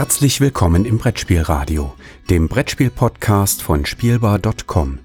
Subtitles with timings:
[0.00, 1.92] Herzlich willkommen im Brettspielradio,
[2.30, 4.98] dem Brettspiel-Podcast von Spielbar.com.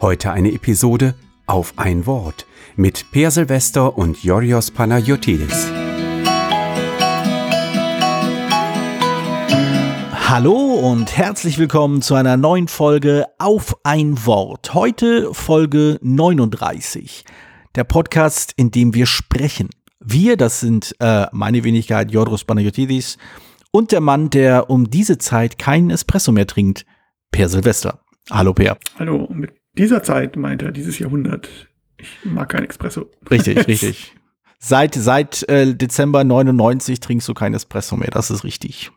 [0.00, 1.14] Heute eine Episode
[1.46, 2.44] auf ein Wort
[2.74, 5.68] mit Per Silvester und Yorios Panayotidis.
[10.28, 14.74] Hallo und herzlich willkommen zu einer neuen Folge Auf ein Wort.
[14.74, 17.24] Heute Folge 39.
[17.76, 19.70] Der Podcast, in dem wir sprechen.
[20.00, 23.18] Wir, das sind äh, meine Wenigkeit Yorios Panayotidis
[23.70, 26.86] und der Mann, der um diese Zeit keinen Espresso mehr trinkt,
[27.30, 28.00] Per Silvester.
[28.30, 28.78] Hallo Per.
[28.98, 31.48] Hallo, mit dieser Zeit meint er dieses Jahrhundert.
[31.98, 33.10] Ich mag kein Espresso.
[33.30, 34.14] Richtig, richtig.
[34.58, 38.90] Seit, seit äh, Dezember 99 trinkst du kein Espresso mehr, das ist richtig.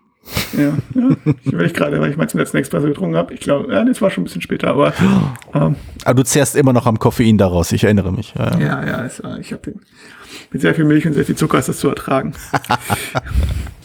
[0.55, 1.33] Ja, ja.
[1.43, 3.33] ich will gerade, weil ich meinen letzten Espresso getrunken habe.
[3.33, 4.93] Ich glaube, ja, das war schon ein bisschen später, aber.
[5.51, 8.35] Ähm, aber du zehrst immer noch am Koffein daraus, ich erinnere mich.
[8.37, 9.73] Ja, ja, ja es, ich habe
[10.51, 12.33] mit sehr viel Milch und sehr viel Zucker ist das zu ertragen.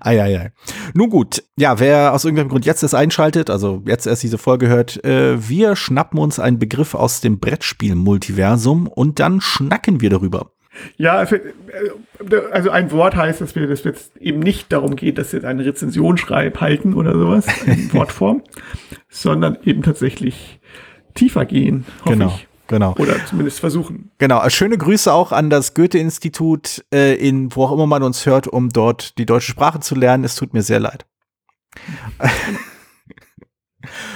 [0.00, 0.52] Eieiei.
[0.94, 4.68] Nun gut, ja, wer aus irgendeinem Grund jetzt das einschaltet, also jetzt erst diese Folge
[4.68, 10.50] hört, äh, wir schnappen uns einen Begriff aus dem Brettspiel-Multiversum und dann schnacken wir darüber.
[10.96, 11.40] Ja, äh,
[12.52, 15.38] also ein Wort heißt, dass wir, dass wir jetzt eben nicht darum geht, dass wir
[15.38, 18.42] jetzt eine Rezension schreiben, halten oder sowas, in Wortform,
[19.08, 20.60] sondern eben tatsächlich
[21.14, 22.34] tiefer gehen, hoffe genau.
[22.34, 22.46] ich.
[22.68, 22.94] Genau.
[22.98, 24.10] Oder zumindest versuchen.
[24.18, 24.42] Genau.
[24.42, 28.48] Äh, schöne Grüße auch an das Goethe-Institut, äh, in wo auch immer man uns hört,
[28.48, 30.24] um dort die deutsche Sprache zu lernen.
[30.24, 31.06] Es tut mir sehr leid.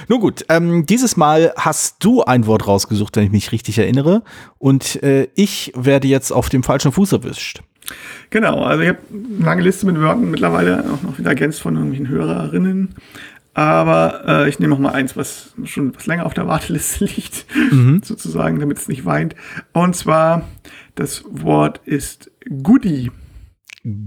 [0.08, 4.22] Nun gut, ähm, dieses Mal hast du ein Wort rausgesucht, wenn ich mich richtig erinnere.
[4.58, 7.62] Und äh, ich werde jetzt auf dem falschen Fuß erwischt.
[8.30, 11.74] Genau, also ich habe eine lange Liste mit Wörtern mittlerweile auch noch wieder ergänzt von
[11.74, 12.94] irgendwelchen Hörerinnen.
[13.54, 17.46] Aber äh, ich nehme noch mal eins, was schon etwas länger auf der Warteliste liegt,
[17.72, 18.00] mhm.
[18.02, 19.34] sozusagen, damit es nicht weint.
[19.72, 20.48] Und zwar,
[20.94, 22.30] das Wort ist
[22.62, 23.10] Goodie.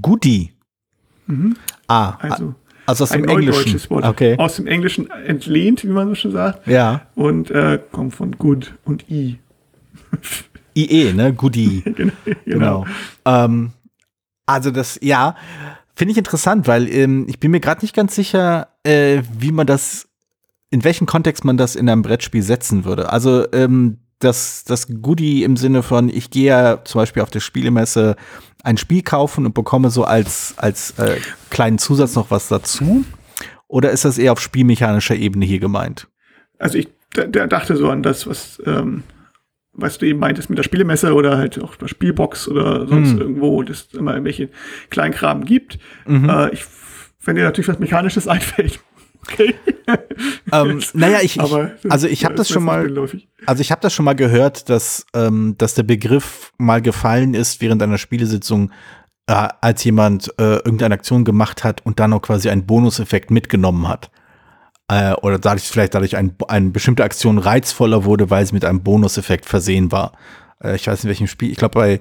[0.02, 0.54] Goodie.
[1.28, 1.56] Mhm.
[1.88, 3.80] Ah, also, also aus dem Englischen.
[3.90, 4.06] Wort.
[4.06, 4.38] Okay.
[4.38, 6.68] Aus dem Englischen entlehnt, wie man so schon sagt.
[6.68, 7.08] Ja.
[7.16, 9.40] Und äh, kommt von good und i.
[10.76, 11.34] IE, ne?
[11.34, 11.82] Goodie.
[11.96, 12.14] genau.
[12.46, 12.86] genau.
[13.26, 13.72] Ähm,
[14.46, 15.36] also das, ja,
[15.96, 19.68] finde ich interessant, weil ähm, ich bin mir gerade nicht ganz sicher, äh, wie man
[19.68, 20.08] das,
[20.70, 23.12] in welchem Kontext man das in einem Brettspiel setzen würde.
[23.12, 27.42] Also ähm, das, das Goodie im Sinne von, ich gehe ja zum Beispiel auf der
[27.42, 28.16] Spielemesse
[28.64, 31.18] ein Spiel kaufen und bekomme so als, als äh,
[31.50, 33.04] kleinen Zusatz noch was dazu?
[33.68, 36.08] Oder ist das eher auf spielmechanischer Ebene hier gemeint?
[36.60, 39.04] Also ich der dachte so an das, was, ähm,
[39.74, 43.22] was du eben meintest mit der Spielemesse oder halt auch der Spielbox oder sonst mhm.
[43.22, 44.50] irgendwo, das immer irgendwelche
[44.90, 45.80] Kleinkram gibt.
[46.06, 46.30] Mhm.
[46.30, 46.64] Äh, ich,
[47.24, 48.80] wenn dir natürlich was Mechanisches einfällt,
[49.24, 49.56] Okay.
[50.52, 51.42] ähm, naja, ich, ich
[51.90, 52.92] also ich habe das schon mal,
[53.46, 57.62] also ich habe das schon mal gehört, dass ähm, dass der Begriff mal gefallen ist
[57.62, 58.72] während einer Spielesitzung,
[59.28, 63.88] äh, als jemand äh, irgendeine Aktion gemacht hat und dann noch quasi einen Bonuseffekt mitgenommen
[63.88, 64.12] hat.
[64.88, 68.84] Äh, oder dadurch vielleicht dadurch ein, eine bestimmte Aktion reizvoller wurde, weil sie mit einem
[68.84, 70.14] Bonuseffekt versehen war.
[70.64, 71.52] Äh, ich weiß nicht, welchem Spiel.
[71.52, 72.00] Ich glaube bei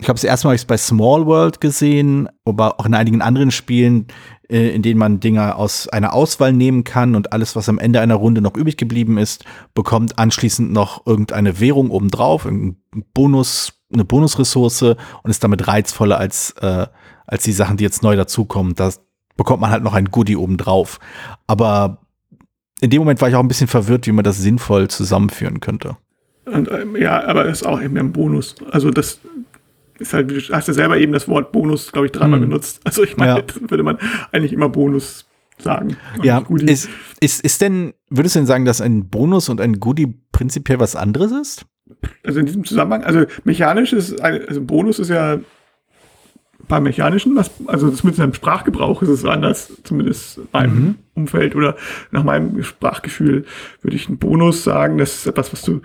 [0.00, 2.94] ich glaube, das erste Mal habe ich es bei Small World gesehen, aber auch in
[2.94, 4.06] einigen anderen Spielen,
[4.48, 8.00] äh, in denen man Dinge aus einer Auswahl nehmen kann und alles, was am Ende
[8.00, 9.44] einer Runde noch übrig geblieben ist,
[9.74, 12.78] bekommt anschließend noch irgendeine Währung obendrauf, ein
[13.12, 16.86] Bonus, eine Bonusressource und ist damit reizvoller als, äh,
[17.26, 18.74] als die Sachen, die jetzt neu dazukommen.
[18.74, 18.90] Da
[19.40, 21.00] bekommt man halt noch ein Goodie obendrauf.
[21.46, 21.96] Aber
[22.82, 25.96] in dem Moment war ich auch ein bisschen verwirrt, wie man das sinnvoll zusammenführen könnte.
[26.44, 28.56] Und, ähm, ja, aber es ist auch eben ein Bonus.
[28.70, 29.18] Also das
[29.98, 32.50] ist halt, du hast ja selber eben das Wort Bonus, glaube ich, dreimal hm.
[32.50, 32.82] benutzt.
[32.84, 33.70] Also ich meine, ja.
[33.70, 33.96] würde man
[34.30, 35.96] eigentlich immer Bonus sagen.
[36.22, 36.90] Ja, ist,
[37.20, 40.96] ist, ist denn, würdest du denn sagen, dass ein Bonus und ein Goodie prinzipiell was
[40.96, 41.64] anderes ist?
[42.24, 45.38] Also in diesem Zusammenhang, also mechanisch ist, also Bonus ist ja
[46.70, 50.94] beim Mechanischen, was, also das mit seinem Sprachgebrauch ist es anders, zumindest in meinem mhm.
[51.14, 51.76] Umfeld oder
[52.12, 53.44] nach meinem Sprachgefühl
[53.82, 55.82] würde ich einen Bonus sagen, das ist etwas, was du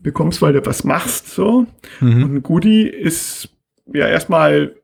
[0.00, 1.66] bekommst, weil du was machst, so.
[2.00, 2.22] Mhm.
[2.22, 3.50] Und ein Goodie ist
[3.92, 4.76] ja erstmal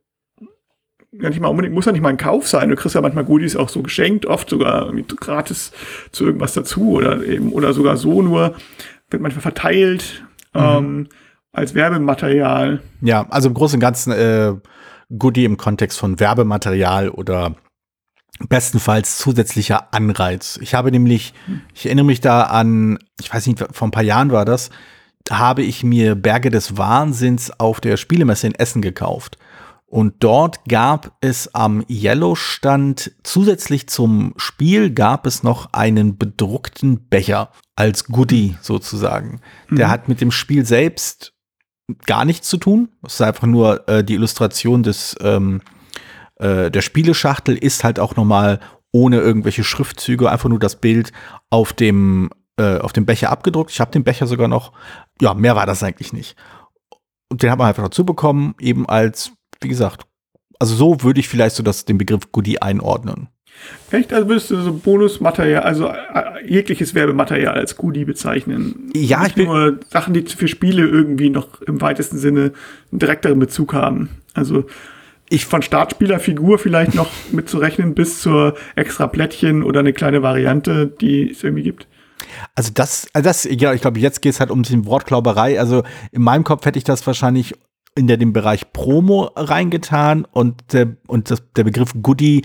[1.13, 2.69] ja nicht mal unbedingt, muss ja nicht mal ein Kauf sein.
[2.69, 5.73] Du kriegst ja manchmal Goodies auch so geschenkt, oft sogar mit gratis
[6.13, 8.55] zu irgendwas dazu oder eben, oder sogar so nur,
[9.09, 10.61] wird manchmal verteilt, mhm.
[10.61, 11.09] ähm,
[11.53, 12.81] als Werbematerial.
[13.01, 14.55] Ja, also im Großen und Ganzen, äh,
[15.17, 17.55] Goodie im Kontext von Werbematerial oder
[18.49, 20.59] bestenfalls zusätzlicher Anreiz.
[20.63, 21.35] Ich habe nämlich,
[21.75, 24.71] ich erinnere mich da an, ich weiß nicht, vor ein paar Jahren war das,
[25.31, 29.39] habe ich mir Berge des Wahnsinns auf der Spielemesse in Essen gekauft.
[29.91, 37.53] Und dort gab es am Yellow-Stand zusätzlich zum Spiel gab es noch einen bedruckten Becher
[37.75, 39.41] als Goodie sozusagen.
[39.69, 39.77] Mhm.
[39.77, 41.33] Der hat mit dem Spiel selbst
[42.07, 42.89] gar nichts zu tun.
[43.07, 45.63] Es ist einfach nur äh, die Illustration des, ähm,
[46.37, 48.61] äh, der Spieleschachtel ist halt auch nochmal
[48.93, 51.13] ohne irgendwelche Schriftzüge, einfach nur das Bild
[51.51, 53.71] auf dem, äh, auf dem Becher abgedruckt.
[53.71, 54.73] Ich habe den Becher sogar noch.
[55.21, 56.37] Ja, mehr war das eigentlich nicht.
[57.31, 60.07] Und den hat man einfach dazu bekommen, eben als, wie gesagt,
[60.59, 63.29] also so würde ich vielleicht so das, den Begriff Goodie einordnen.
[63.91, 64.13] Echt?
[64.13, 68.91] Also würdest du so Bonusmaterial, also äh, jegliches Werbematerial als Goodie bezeichnen?
[68.95, 72.53] Ja, ich bin nur Sachen, die für Spiele irgendwie noch im weitesten Sinne
[72.91, 74.11] einen direkteren Bezug haben.
[74.35, 74.65] Also
[75.31, 81.31] ich von Startspielerfigur vielleicht noch mitzurechnen bis zur extra Plättchen oder eine kleine Variante, die
[81.31, 81.87] es irgendwie gibt.
[82.55, 85.59] Also das, also das, ja, ich glaube, jetzt geht es halt um die Wortklauberei.
[85.59, 85.83] Also
[86.13, 87.55] in meinem Kopf hätte ich das wahrscheinlich
[87.95, 92.43] in der, den Bereich Promo reingetan und der, und das, der Begriff Goodie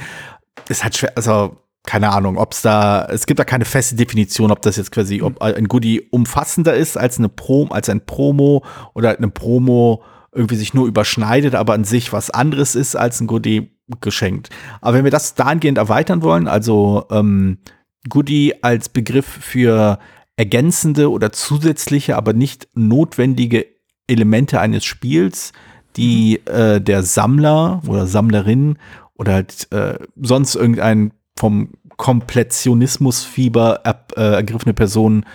[0.69, 4.51] ist halt schwer, also keine Ahnung, ob es da, es gibt da keine feste Definition,
[4.51, 8.63] ob das jetzt quasi, ob ein Goodie umfassender ist als eine Pro, als ein Promo
[8.93, 10.01] oder eine Promo
[10.31, 14.49] irgendwie sich nur überschneidet, aber an sich was anderes ist als ein Goodie geschenkt.
[14.81, 17.59] Aber wenn wir das dahingehend erweitern wollen, also ähm,
[18.09, 19.99] Goodie als Begriff für
[20.37, 23.65] ergänzende oder zusätzliche, aber nicht notwendige
[24.07, 25.53] Elemente eines Spiels,
[25.95, 28.77] die äh, der Sammler oder Sammlerin
[29.23, 35.25] oder halt äh, sonst irgendein vom Komplettionismusfieber äh, ergriffene Person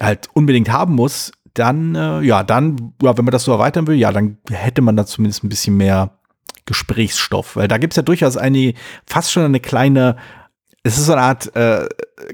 [0.00, 3.96] halt unbedingt haben muss, dann, äh, ja, dann, ja, wenn man das so erweitern will,
[3.96, 6.10] ja, dann hätte man da zumindest ein bisschen mehr
[6.66, 8.74] Gesprächsstoff, weil da gibt es ja durchaus eine,
[9.06, 10.16] fast schon eine kleine,
[10.86, 11.88] es ist so eine Art äh,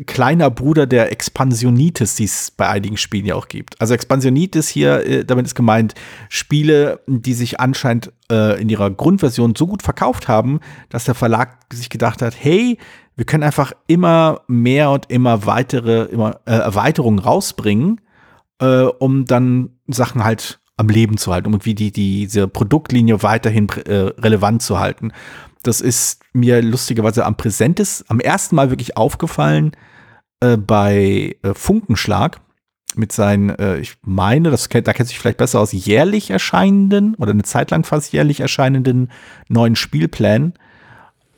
[0.06, 3.80] kleiner Bruder der Expansionitis, die es bei einigen Spielen ja auch gibt.
[3.80, 5.94] Also Expansionitis hier, äh, damit ist gemeint,
[6.28, 11.58] Spiele, die sich anscheinend äh, in ihrer Grundversion so gut verkauft haben, dass der Verlag
[11.72, 12.78] sich gedacht hat, hey,
[13.16, 18.00] wir können einfach immer mehr und immer weitere immer, äh, Erweiterungen rausbringen
[18.62, 23.22] äh, um dann Sachen halt am Leben zu halten, um irgendwie die, die, diese Produktlinie
[23.22, 25.12] weiterhin äh, relevant zu halten.
[25.62, 29.72] Das ist mir lustigerweise am präsentes, am ersten Mal wirklich aufgefallen
[30.40, 32.40] äh, bei äh, Funkenschlag
[32.94, 37.14] mit seinen, äh, ich meine, das kennt, da kennt sich vielleicht besser aus, jährlich erscheinenden
[37.14, 39.10] oder eine Zeit lang fast jährlich erscheinenden
[39.48, 40.54] neuen Spielplänen.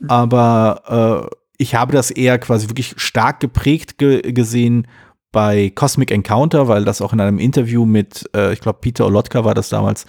[0.09, 4.87] Aber äh, ich habe das eher quasi wirklich stark geprägt ge gesehen
[5.33, 9.45] bei Cosmic Encounter, weil das auch in einem Interview mit, äh, ich glaube, Peter Olotka
[9.45, 10.07] war das damals,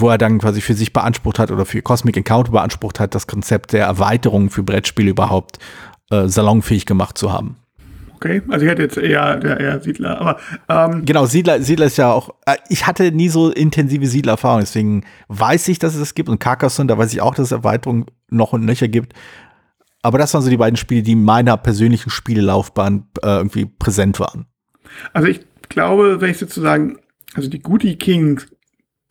[0.00, 3.26] wo er dann quasi für sich beansprucht hat oder für Cosmic Encounter beansprucht hat, das
[3.26, 5.58] Konzept der Erweiterung für Brettspiele überhaupt
[6.10, 7.56] äh, salonfähig gemacht zu haben.
[8.16, 10.38] Okay, also ich hätte jetzt eher, der eher Siedler, aber
[10.68, 15.04] ähm genau, Siedler, Siedler ist ja auch, äh, ich hatte nie so intensive Siedlererfahrung, deswegen
[15.28, 18.06] weiß ich, dass es das gibt und Carcassonne, da weiß ich auch, dass es Erweiterungen
[18.30, 19.12] noch und nöcher gibt.
[20.02, 24.20] Aber das waren so die beiden Spiele, die in meiner persönlichen Spielelaufbahn äh, irgendwie präsent
[24.20, 24.46] waren.
[25.12, 26.98] Also ich glaube, wenn ich sozusagen,
[27.34, 28.40] also die Goody King,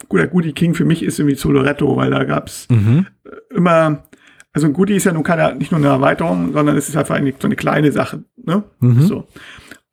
[0.10, 3.08] guter Goody King für mich ist irgendwie Soloretto, weil da gab's mhm.
[3.50, 4.04] immer,
[4.52, 7.16] also ein Goody ist ja nun keine, nicht nur eine Erweiterung, sondern es ist einfach
[7.16, 8.64] eine, so eine kleine Sache, ne?
[8.80, 9.02] Mhm.
[9.02, 9.28] So.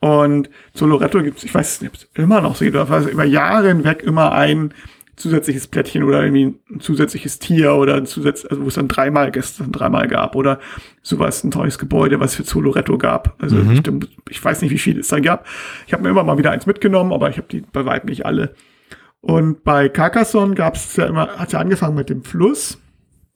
[0.01, 4.73] Und Soloretto gibt's, ich weiß nicht, immer noch so, über Jahre hinweg immer ein
[5.21, 9.31] zusätzliches Plättchen oder irgendwie ein zusätzliches Tier oder ein zusatz, also wo es dann dreimal
[9.31, 10.59] gestern dreimal gab oder
[11.03, 13.37] sowas, ein tolles Gebäude, was für Zoloretto gab.
[13.39, 13.73] Also mhm.
[13.73, 13.83] ich,
[14.31, 15.47] ich, weiß nicht, wie viel es da gab.
[15.87, 18.25] Ich habe mir immer mal wieder eins mitgenommen, aber ich habe die bei weitem nicht
[18.25, 18.55] alle.
[19.21, 22.79] Und bei Carcassonne gab es ja immer, hat ja angefangen mit dem Fluss.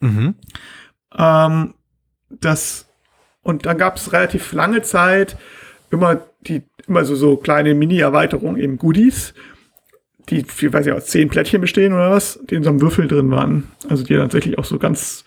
[0.00, 0.34] Mhm.
[1.16, 1.74] Ähm,
[2.30, 2.88] das,
[3.42, 5.36] und dann gab es relativ lange Zeit
[5.90, 9.34] immer die, immer so, so kleine Mini-Erweiterungen, eben Goodies
[10.30, 13.08] die, wie weiß ich, aus zehn Plättchen bestehen oder was, die in so einem Würfel
[13.08, 13.64] drin waren.
[13.88, 15.24] Also die tatsächlich auch so ganz,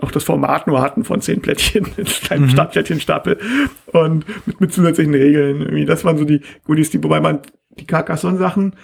[0.00, 2.68] auch das Format nur hatten von zehn Plättchen, in kleinen mhm.
[2.70, 3.38] Plättchenstapel
[3.86, 5.62] und mit, mit zusätzlichen Regeln.
[5.62, 5.84] Irgendwie.
[5.84, 7.40] Das waren so die Goodies, die, wobei man
[7.78, 8.74] die Carcassonne-Sachen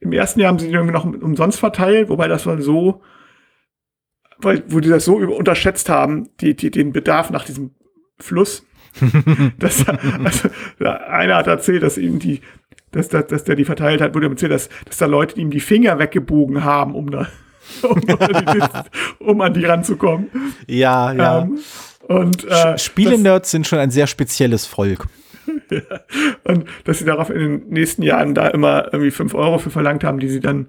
[0.00, 3.02] im ersten Jahr haben sie die irgendwie noch umsonst verteilt, wobei das war so,
[4.38, 7.72] weil, wo die das so unterschätzt haben, die, die, den Bedarf nach diesem
[8.18, 8.66] Fluss.
[9.58, 10.48] das, also,
[11.06, 12.40] einer hat erzählt, dass ihm die,
[12.90, 15.60] dass, dass, dass der die verteilt hat, wurde erzählt, dass, dass da Leute ihm die
[15.60, 17.28] Finger weggebogen haben, um da
[17.82, 18.00] um,
[19.20, 20.28] um an die ranzukommen.
[20.66, 21.42] Ja, ja.
[21.42, 21.58] Ähm,
[22.08, 25.06] und, äh, Spiele-Nerds sind schon ein sehr spezielles Volk.
[26.44, 30.04] Und dass sie darauf in den nächsten Jahren da immer irgendwie fünf Euro für verlangt
[30.04, 30.68] haben, die sie dann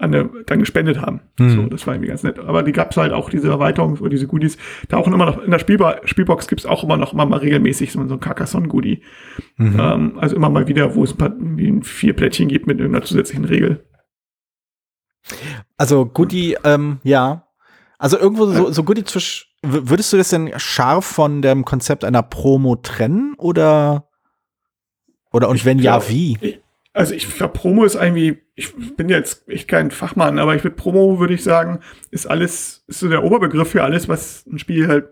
[0.00, 1.20] eine, dann gespendet haben.
[1.38, 1.50] Hm.
[1.50, 2.38] So, das war irgendwie ganz nett.
[2.38, 4.56] Aber die gab es halt auch, diese Erweiterung oder diese Goodies.
[4.88, 7.38] Da auch immer noch, in der Spielba Spielbox gibt es auch immer noch immer mal
[7.38, 9.02] regelmäßig so, so ein Carcassonne-Goodie.
[9.56, 9.78] Mhm.
[9.78, 13.04] Ähm, also immer mal wieder, wo es ein paar, wie vier Plättchen gibt mit irgendeiner
[13.04, 13.84] zusätzlichen Regel.
[15.76, 17.46] Also Goodie, ähm, ja.
[17.98, 22.22] Also irgendwo so, so Goodie zwischen, würdest du das denn scharf von dem Konzept einer
[22.22, 24.08] Promo trennen oder,
[25.32, 26.38] oder und wenn ja, wie?
[26.40, 26.60] Ich,
[26.92, 30.76] also ich glaube, Promo ist irgendwie, ich bin jetzt echt kein Fachmann, aber ich würde
[30.76, 34.88] Promo, würde ich sagen, ist alles, ist so der Oberbegriff für alles, was ein Spiel
[34.88, 35.08] halt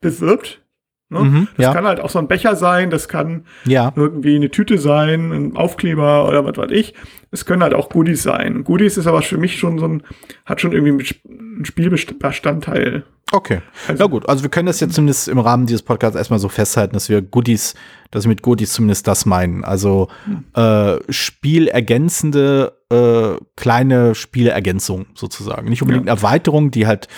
[0.00, 0.62] bewirbt.
[1.10, 1.20] Ne?
[1.20, 1.72] Mhm, das ja.
[1.72, 3.92] kann halt auch so ein Becher sein, das kann ja.
[3.94, 6.94] irgendwie eine Tüte sein, ein Aufkleber oder was weiß ich.
[7.30, 8.64] Es können halt auch Goodies sein.
[8.64, 10.02] Goodies ist aber für mich schon so ein,
[10.44, 13.04] hat schon irgendwie ein Spielbestandteil.
[13.32, 13.60] Okay.
[13.88, 16.48] Also, Na gut, also wir können das jetzt zumindest im Rahmen dieses Podcasts erstmal so
[16.48, 17.74] festhalten, dass wir Goodies,
[18.10, 19.64] dass wir mit Goodies zumindest das meinen.
[19.64, 20.44] Also hm.
[20.54, 25.68] äh, spielergänzende, äh, kleine Spielergänzung sozusagen.
[25.68, 26.12] Nicht unbedingt ja.
[26.12, 27.08] Erweiterungen, die halt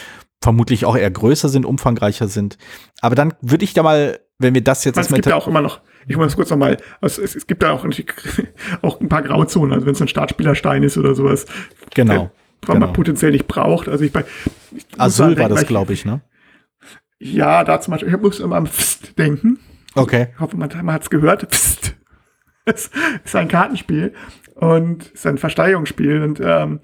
[0.40, 2.56] vermutlich auch eher größer sind, umfangreicher sind.
[3.00, 4.98] Aber dann würde ich da mal, wenn wir das jetzt.
[4.98, 7.72] Es gibt ja auch immer noch, ich muss kurz nochmal, also es, es gibt da
[7.72, 7.86] auch,
[8.82, 11.46] auch ein paar Grauzonen, also wenn es ein Startspielerstein ist oder sowas.
[11.94, 12.30] Genau.
[12.62, 12.86] Was genau.
[12.86, 13.88] man potenziell nicht braucht.
[13.88, 14.24] Also ich bei.
[14.74, 16.20] Ich Asyl war das, glaube ich, ne?
[17.18, 19.58] Ja, da zum Beispiel, ich muss immer am Psst denken.
[19.94, 20.28] Okay.
[20.34, 21.48] Ich hoffe, man, man hat es gehört.
[21.48, 21.94] Psst.
[22.68, 22.90] Es
[23.24, 24.12] ist ein Kartenspiel
[24.56, 26.80] und ist ein Versteigerungsspiel und ähm,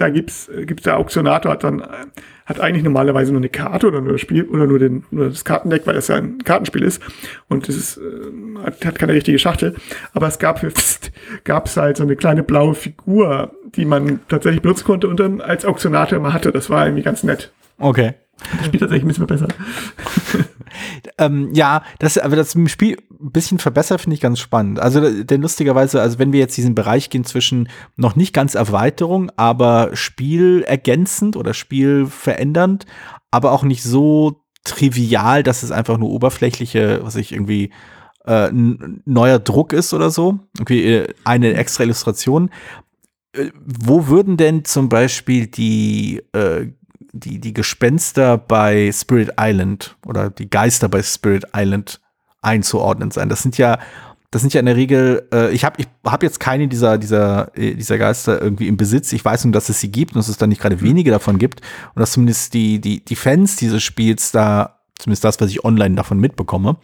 [0.00, 1.82] da gibt's gibt's der Auktionator hat dann
[2.48, 5.44] hat eigentlich normalerweise nur eine Karte oder nur das Spiel oder nur, den, nur das
[5.44, 7.02] Kartendeck, weil das ja ein Kartenspiel ist
[7.48, 9.74] und es ist, äh, hat, hat keine richtige Schachtel.
[10.14, 10.64] Aber es gab
[11.44, 15.42] gab es halt so eine kleine blaue Figur, die man tatsächlich benutzen konnte und dann
[15.42, 16.50] als Auktionator immer hatte.
[16.50, 17.52] Das war irgendwie ganz nett.
[17.78, 18.14] Okay.
[18.56, 19.48] Das spielt tatsächlich ein bisschen besser.
[21.18, 24.80] ähm, ja, das, aber das Spiel ein bisschen verbessert finde ich ganz spannend.
[24.80, 29.30] Also, denn lustigerweise, also wenn wir jetzt diesen Bereich gehen zwischen noch nicht ganz Erweiterung,
[29.36, 32.86] aber spielergänzend oder spielverändernd,
[33.30, 37.70] aber auch nicht so trivial, dass es einfach nur oberflächliche, was ich irgendwie
[38.24, 40.38] äh, neuer Druck ist oder so.
[40.60, 42.50] Okay, äh, eine extra Illustration.
[43.32, 46.68] Äh, wo würden denn zum Beispiel die äh,
[47.12, 52.00] die, die Gespenster bei Spirit Island oder die Geister bei Spirit Island
[52.48, 53.28] einzuordnen sein.
[53.28, 53.78] Das sind ja,
[54.30, 57.56] das sind ja in der Regel, äh, ich habe ich hab jetzt keine dieser, dieser,
[57.56, 59.12] äh, dieser Geister irgendwie im Besitz.
[59.12, 60.82] Ich weiß nur, dass es sie gibt und dass es da nicht gerade mhm.
[60.82, 61.60] wenige davon gibt.
[61.94, 65.94] Und dass zumindest die, die, die Fans dieses Spiels da, zumindest das, was ich online
[65.94, 66.76] davon mitbekomme,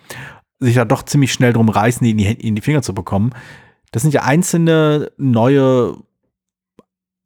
[0.61, 3.33] sich da doch ziemlich schnell drum reißen, die in die, in die Finger zu bekommen.
[3.93, 5.97] Das sind ja einzelne neue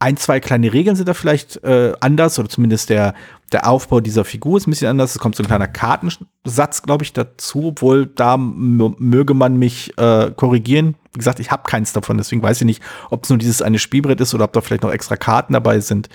[0.01, 3.15] ein, zwei kleine Regeln sind da vielleicht äh, anders oder zumindest der,
[3.51, 5.13] der Aufbau dieser Figur ist ein bisschen anders.
[5.13, 10.31] Es kommt so ein kleiner Kartensatz, glaube ich, dazu, obwohl da möge man mich äh,
[10.31, 10.95] korrigieren.
[11.13, 13.81] Wie gesagt, ich habe keins davon, deswegen weiß ich nicht, ob es nur dieses eine
[13.81, 16.09] Spielbrett ist oder ob da vielleicht noch extra Karten dabei sind,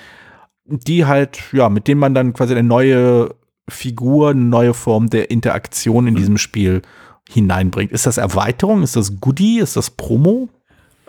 [0.65, 3.35] die halt, ja, mit denen man dann quasi eine neue
[3.69, 6.83] Figur, eine neue Form der Interaktion in diesem Spiel
[7.29, 7.91] hineinbringt.
[7.91, 8.83] Ist das Erweiterung?
[8.83, 9.59] Ist das Goodie?
[9.59, 10.49] Ist das Promo?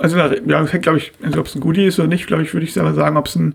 [0.04, 2.42] Also ja, das hängt, glaube ich, also ob es ein Goodie ist oder nicht, glaube
[2.42, 3.54] ich, würde ich selber sagen, ob es ein,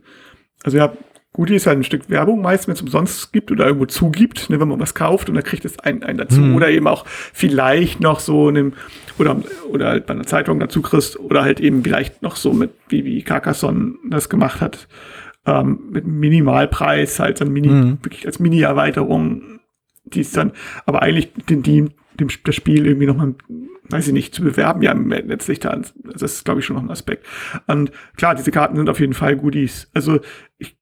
[0.64, 0.92] also ja,
[1.32, 4.60] Goodie ist halt ein Stück Werbung meist, wenn es umsonst gibt oder irgendwo zugibt, ne,
[4.60, 6.42] wenn man was kauft und dann kriegt es einen, einen dazu.
[6.42, 6.56] Mhm.
[6.56, 8.74] Oder eben auch vielleicht noch so einem,
[9.20, 9.40] oder,
[9.72, 13.06] oder halt bei einer Zeitung dazu kriegst, oder halt eben vielleicht noch so mit, wie,
[13.06, 14.88] wie Carcassonne das gemacht hat,
[15.46, 18.00] ähm, mit Minimalpreis, halt dann Mini, mhm.
[18.02, 19.60] wirklich als Mini-Erweiterung,
[20.04, 20.54] die ist dann,
[20.88, 21.90] aber eigentlich den, die,
[22.20, 23.36] dem, das Spiel irgendwie nochmal
[23.90, 26.92] weiß ich nicht, zu bewerben, ja, letztlich da, das ist, glaube ich, schon noch ein
[26.92, 27.26] Aspekt.
[27.68, 29.90] Und klar, diese Karten sind auf jeden Fall Goodies.
[29.94, 30.20] Also,
[30.58, 30.78] ich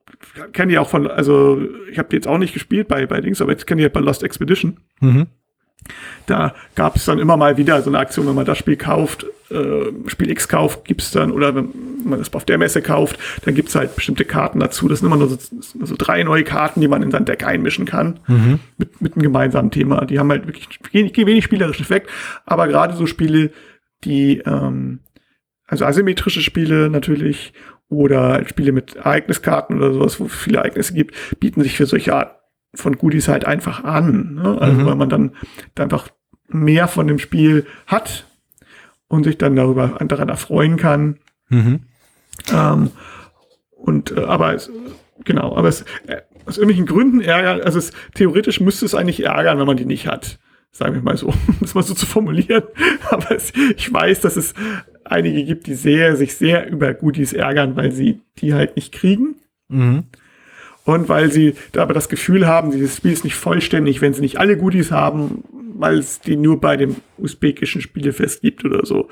[0.53, 1.61] kenne die auch von, also,
[1.91, 3.93] ich habe die jetzt auch nicht gespielt bei, bei Dings, aber ich kenne die halt
[3.93, 4.79] bei Lost Expedition.
[4.99, 5.27] Mhm.
[6.25, 9.25] Da gab es dann immer mal wieder so eine Aktion, wenn man das Spiel kauft,
[9.49, 11.71] äh, Spiel X kauft, gibt's dann, oder wenn
[12.03, 14.87] man das auf der Messe kauft, dann gibt's halt bestimmte Karten dazu.
[14.87, 17.85] Das sind immer nur so, so drei neue Karten, die man in sein Deck einmischen
[17.85, 18.59] kann, mhm.
[18.77, 20.05] mit, mit einem gemeinsamen Thema.
[20.05, 22.09] Die haben halt wirklich wenig, wenig spielerischen Effekt,
[22.45, 23.51] aber gerade so Spiele,
[24.03, 24.99] die, ähm,
[25.65, 27.53] also asymmetrische Spiele natürlich,
[27.89, 32.13] oder Spiele mit Ereigniskarten oder sowas, wo es viele Ereignisse gibt, bieten sich für solche
[32.13, 32.36] Art
[32.77, 34.35] von Goodies halt einfach an.
[34.35, 34.57] Ne?
[34.59, 34.85] Also mhm.
[34.85, 35.31] weil man dann
[35.77, 36.09] einfach
[36.47, 38.25] mehr von dem Spiel hat
[39.07, 41.17] und sich dann darüber daran erfreuen kann.
[41.49, 41.81] Mhm.
[42.53, 42.91] Ähm,
[43.71, 44.71] und äh, aber es,
[45.23, 49.59] genau, aber es äh, aus irgendwelchen Gründen ärgert, also es, theoretisch müsste es eigentlich ärgern,
[49.59, 50.39] wenn man die nicht hat.
[50.71, 52.63] Sagen wir mal so, um das mal so zu formulieren.
[53.09, 54.53] Aber es, ich weiß, dass es
[55.03, 59.35] einige gibt, die sehr, sich sehr über Goodies ärgern, weil sie die halt nicht kriegen.
[59.69, 60.05] Mhm.
[60.87, 64.21] Und weil sie da aber das Gefühl haben, dieses Spiel ist nicht vollständig, wenn sie
[64.21, 69.09] nicht alle Goodies haben, weil es die nur bei dem usbekischen Spielefest gibt oder so.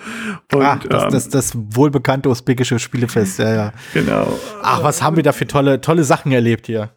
[0.54, 3.74] Und, ah, das, ähm, das, das wohlbekannte usbekische Spielefest, ja, ja.
[3.94, 4.40] Genau.
[4.64, 6.92] Ach, was haben wir da für tolle, tolle Sachen erlebt hier.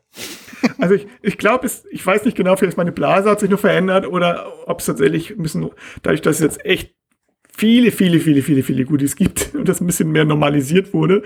[0.78, 4.06] Also ich, ich glaube, ich weiß nicht genau, vielleicht meine Blase hat sich nur verändert
[4.06, 5.70] oder ob es tatsächlich müssen,
[6.02, 6.94] dadurch, dass es jetzt echt
[7.58, 11.22] viele, viele, viele, viele, viele Goodies gibt und das ein bisschen mehr normalisiert wurde,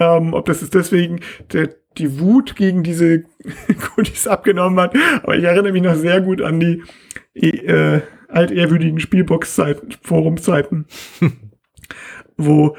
[0.00, 1.20] ähm, ob das ist deswegen
[1.52, 3.22] der die Wut gegen diese
[3.94, 4.96] Goodies abgenommen hat.
[5.22, 6.82] Aber ich erinnere mich noch sehr gut an die
[7.36, 10.86] äh, altehrwürdigen Spielbox-Zeiten, Forumzeiten.
[12.36, 12.76] wo,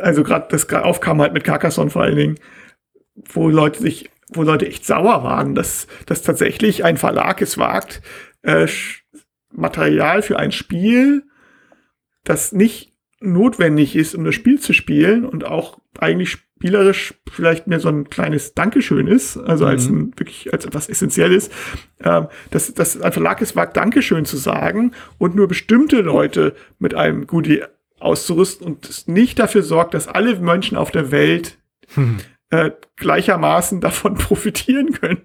[0.00, 2.38] also gerade das aufkam halt mit Carcassonne vor allen Dingen,
[3.32, 8.00] wo Leute sich, wo Leute echt sauer waren, dass, dass tatsächlich ein Verlag es wagt,
[8.42, 8.66] äh,
[9.52, 11.24] Material für ein Spiel,
[12.28, 17.80] das nicht notwendig ist, um das Spiel zu spielen und auch eigentlich spielerisch vielleicht mehr
[17.80, 19.70] so ein kleines Dankeschön ist, also mhm.
[19.70, 21.50] als ein, wirklich als etwas Essentielles,
[21.98, 26.94] äh, dass, dass ein Verlag es wagt, Dankeschön zu sagen und nur bestimmte Leute mit
[26.94, 27.62] einem Goodie
[27.98, 31.58] auszurüsten und nicht dafür sorgt, dass alle Menschen auf der Welt
[31.94, 32.18] hm.
[32.50, 35.22] äh, gleichermaßen davon profitieren können.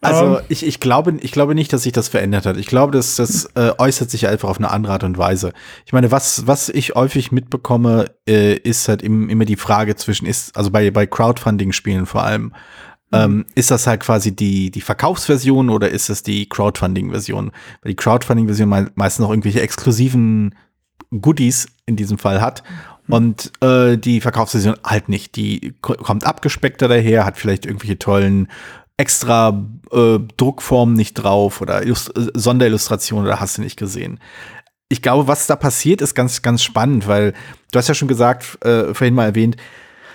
[0.00, 0.40] Also um, ähm.
[0.48, 2.56] ich, ich, glaube, ich glaube nicht, dass sich das verändert hat.
[2.56, 5.52] Ich glaube, dass das äh, äußert sich einfach auf eine andere Art und Weise.
[5.86, 10.26] Ich meine, was, was ich häufig mitbekomme, äh, ist halt im, immer die Frage zwischen,
[10.26, 12.52] ist, also bei, bei Crowdfunding-Spielen vor allem,
[13.12, 13.46] ähm, mhm.
[13.54, 17.52] ist das halt quasi die, die Verkaufsversion oder ist es die Crowdfunding-Version?
[17.82, 20.54] Weil die Crowdfunding-Version meistens noch irgendwelche exklusiven
[21.10, 22.62] Goodies in diesem Fall hat.
[23.08, 23.14] Mhm.
[23.14, 25.36] Und äh, die Verkaufsversion halt nicht.
[25.36, 28.48] Die kommt abgespeckter daher, hat vielleicht irgendwelche tollen
[28.98, 34.20] extra äh, Druckformen nicht drauf oder Illust äh, Sonderillustrationen oder hast du nicht gesehen.
[34.90, 37.32] Ich glaube, was da passiert, ist ganz, ganz spannend, weil
[37.72, 39.56] du hast ja schon gesagt, äh, vorhin mal erwähnt,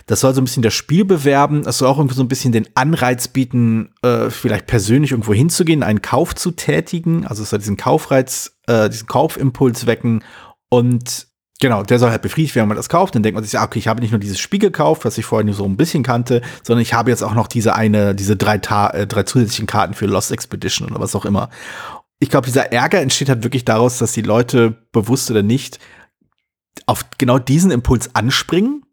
[0.06, 2.52] das soll so ein bisschen das Spiel bewerben, das soll auch irgendwie so ein bisschen
[2.52, 7.26] den Anreiz bieten, äh, vielleicht persönlich irgendwo hinzugehen, einen Kauf zu tätigen.
[7.26, 10.24] Also es soll diesen Kaufreiz, äh, diesen Kaufimpuls wecken
[10.70, 11.28] und
[11.64, 13.16] Genau, der soll halt befriedigt werden, wenn man das kauft.
[13.16, 15.46] Dann denkt man sich, okay, ich habe nicht nur dieses Spiel gekauft, was ich vorher
[15.46, 18.58] nur so ein bisschen kannte, sondern ich habe jetzt auch noch diese eine, diese drei,
[18.58, 21.50] Ta äh, drei zusätzlichen Karten für Lost Expedition oder was auch immer.
[22.20, 25.80] Ich glaube, dieser Ärger entsteht halt wirklich daraus, dass die Leute, bewusst oder nicht,
[26.86, 28.84] auf genau diesen Impuls anspringen.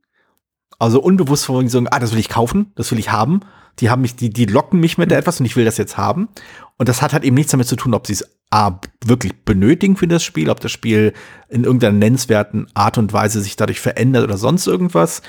[0.78, 3.40] Also unbewusst von sagen, ah, das will ich kaufen, das will ich haben.
[3.80, 6.28] Die haben mich, die, die locken mich mit etwas und ich will das jetzt haben.
[6.76, 9.96] Und das hat halt eben nichts damit zu tun, ob sie es A, wirklich benötigen
[9.96, 11.12] für das Spiel, ob das Spiel
[11.48, 15.22] in irgendeiner nennenswerten Art und Weise sich dadurch verändert oder sonst irgendwas,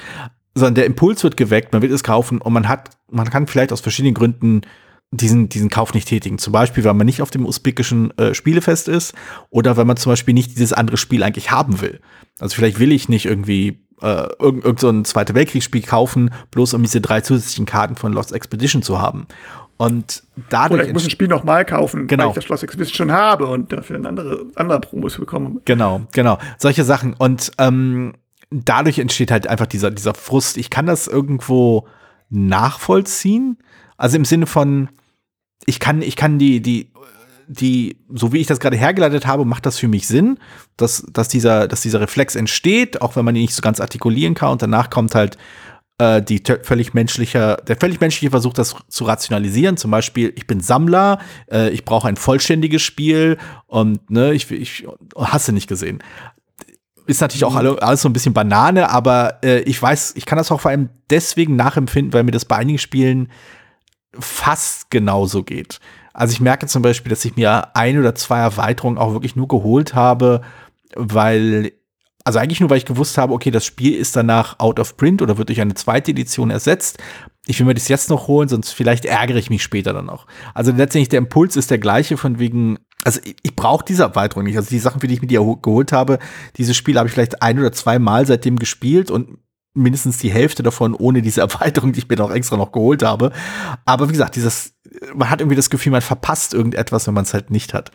[0.55, 3.71] sondern der Impuls wird geweckt, man will es kaufen und man hat, man kann vielleicht
[3.71, 4.61] aus verschiedenen Gründen
[5.11, 6.37] diesen, diesen Kauf nicht tätigen.
[6.37, 9.13] Zum Beispiel, weil man nicht auf dem usbekischen äh, Spielefest ist
[9.49, 11.99] oder weil man zum Beispiel nicht dieses andere Spiel eigentlich haben will.
[12.39, 16.81] Also vielleicht will ich nicht irgendwie äh, irgend, irgend so Zweite Weltkriegsspiel kaufen, bloß um
[16.81, 19.27] diese drei zusätzlichen Karten von Lost Expedition zu haben.
[19.81, 20.79] Und dadurch.
[20.79, 22.25] Oder ich muss ein Spiel nochmal kaufen, genau.
[22.25, 25.59] weil ich das Schloss Expedition schon habe und dafür ein andere, andere Promos bekomme.
[25.65, 26.37] Genau, genau.
[26.59, 27.15] Solche Sachen.
[27.15, 28.13] Und ähm,
[28.51, 30.57] dadurch entsteht halt einfach dieser, dieser Frust.
[30.57, 31.87] Ich kann das irgendwo
[32.29, 33.57] nachvollziehen.
[33.97, 34.89] Also im Sinne von,
[35.65, 36.91] ich kann, ich kann die, die,
[37.47, 40.37] die, so wie ich das gerade hergeleitet habe, macht das für mich Sinn,
[40.77, 44.35] dass, dass, dieser, dass dieser Reflex entsteht, auch wenn man ihn nicht so ganz artikulieren
[44.35, 44.51] kann.
[44.51, 45.39] Und danach kommt halt
[46.01, 49.77] äh, die völlig menschliche, der völlig menschliche Versuch, das zu rationalisieren.
[49.77, 51.19] Zum Beispiel, ich bin Sammler,
[51.51, 53.37] äh, ich brauche ein vollständiges Spiel
[53.67, 56.03] und ne, ich, ich hasse nicht gesehen.
[57.05, 60.39] Ist natürlich auch alle, alles so ein bisschen Banane, aber äh, ich weiß, ich kann
[60.39, 63.29] das auch vor allem deswegen nachempfinden, weil mir das bei einigen Spielen
[64.17, 65.79] fast genauso geht.
[66.13, 69.47] Also ich merke zum Beispiel, dass ich mir ein oder zwei Erweiterungen auch wirklich nur
[69.47, 70.41] geholt habe,
[70.95, 71.73] weil
[72.23, 75.21] also eigentlich nur, weil ich gewusst habe, okay, das Spiel ist danach out of print
[75.21, 76.99] oder wird durch eine zweite Edition ersetzt.
[77.47, 80.27] Ich will mir das jetzt noch holen, sonst vielleicht ärgere ich mich später dann noch.
[80.53, 84.43] Also letztendlich der Impuls ist der gleiche von wegen, also ich, ich brauche diese Erweiterung
[84.43, 84.57] nicht.
[84.57, 86.19] Also die Sachen, für die ich mir die geholt habe,
[86.57, 89.39] dieses Spiel habe ich vielleicht ein oder zwei Mal seitdem gespielt und
[89.73, 93.31] mindestens die Hälfte davon ohne diese Erweiterung, die ich mir noch extra noch geholt habe.
[93.85, 94.75] Aber wie gesagt, dieses,
[95.15, 97.91] man hat irgendwie das Gefühl, man verpasst irgendetwas, wenn man es halt nicht hat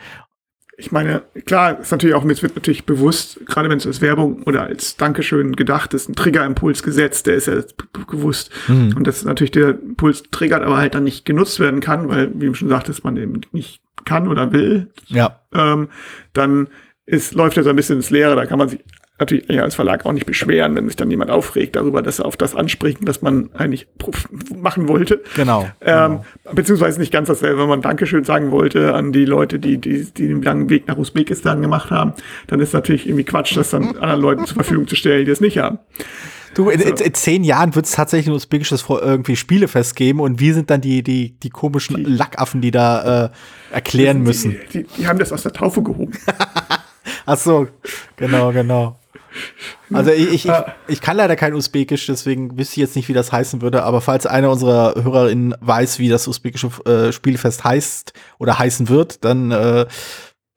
[0.79, 4.43] ich meine, klar, ist natürlich auch, mir wird natürlich bewusst, gerade wenn es als Werbung
[4.43, 7.63] oder als Dankeschön gedacht ist, ein Triggerimpuls gesetzt, der ist ja
[8.07, 8.51] gewusst.
[8.69, 8.95] Mhm.
[8.97, 12.47] Und dass natürlich der Impuls triggert, aber halt dann nicht genutzt werden kann, weil, wie
[12.47, 14.93] du schon sagtest, man eben nicht kann oder will.
[15.07, 15.41] Ja.
[15.55, 15.89] Ähm,
[16.35, 16.69] dann
[17.07, 18.81] ist, läuft er so ein bisschen ins Leere, da kann man sich
[19.19, 22.37] natürlich als Verlag auch nicht beschweren, wenn sich dann jemand aufregt darüber, dass er auf
[22.37, 23.87] das anspricht, was man eigentlich
[24.55, 25.23] machen wollte.
[25.35, 25.69] Genau.
[25.81, 26.55] Ähm, genau.
[26.55, 30.29] Beziehungsweise nicht ganz dasselbe, wenn man Dankeschön sagen wollte an die Leute, die, die, die
[30.29, 32.13] den langen Weg nach Usbekistan gemacht haben,
[32.47, 35.41] dann ist natürlich irgendwie Quatsch, das dann anderen Leuten zur Verfügung zu stellen, die es
[35.41, 35.79] nicht haben.
[36.55, 40.41] Du, in, in, in zehn Jahren wird es tatsächlich ein usbekisches irgendwie Spielefest geben und
[40.41, 43.31] wir sind dann die, die, die komischen die, Lackaffen, die da äh,
[43.75, 44.57] erklären müssen.
[44.73, 46.13] Die, die, die haben das aus der Taufe gehoben.
[47.27, 47.69] Ach so,
[48.17, 48.99] genau, genau.
[49.93, 50.53] Also ich, ich, ich,
[50.89, 53.83] ich, kann leider kein Usbekisch, deswegen wüsste ich jetzt nicht, wie das heißen würde.
[53.85, 59.25] Aber falls einer unserer HörerInnen weiß, wie das usbekische äh, Spielfest heißt oder heißen wird,
[59.25, 59.87] dann äh,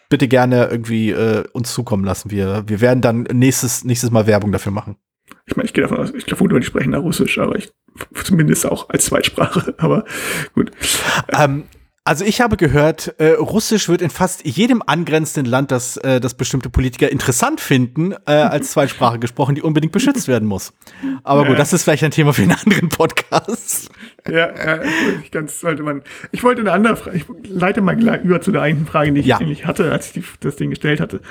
[0.10, 2.32] bitte gerne irgendwie äh, uns zukommen lassen.
[2.32, 4.98] Wir, wir werden dann nächstes, nächstes Mal Werbung dafür machen.
[5.46, 7.72] Ich meine, ich gehe davon aus, ich glaube, die sprechen da Russisch, aber ich
[8.24, 9.76] zumindest auch als Zweitsprache.
[9.80, 10.06] Aber
[10.54, 10.72] gut.
[11.30, 11.64] Ähm,
[12.10, 16.34] Also ich habe gehört, äh, Russisch wird in fast jedem angrenzenden Land, das, äh, das
[16.34, 20.74] bestimmte Politiker interessant finden, äh, als Zweitsprache gesprochen, die unbedingt beschützt werden muss.
[21.22, 23.92] Aber gut, das ist vielleicht ein Thema für einen anderen Podcast.
[24.28, 24.80] Ja, ja
[25.30, 26.02] ganz sollte man.
[26.32, 29.20] Ich wollte eine andere Frage, ich leite mal gleich über zu der einen Frage, die
[29.20, 29.38] ich ja.
[29.38, 31.22] eigentlich hatte, als ich die, das Ding gestellt hatte.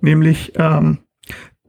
[0.00, 1.00] Nämlich, ähm,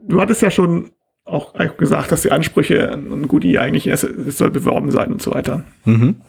[0.01, 0.91] du hattest ja schon
[1.25, 5.33] auch gesagt, dass die Ansprüche an Goodie eigentlich, es, es soll beworben sein und so
[5.33, 5.65] weiter.
[5.83, 6.21] Mhm.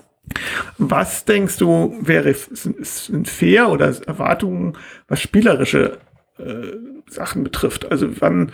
[0.78, 4.76] Was denkst du, wäre sind fair oder Erwartungen,
[5.08, 5.98] was spielerische
[6.38, 6.72] äh,
[7.08, 7.90] Sachen betrifft?
[7.90, 8.52] Also wann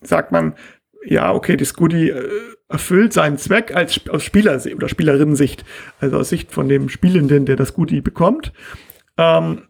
[0.00, 0.54] sagt man,
[1.04, 2.28] ja, okay, das Goodie äh,
[2.68, 5.64] erfüllt seinen Zweck als aus Spieler- oder Spielerinnen-Sicht,
[6.00, 8.52] also aus Sicht von dem Spielenden, der das Goodie bekommt.
[9.16, 9.62] Ähm,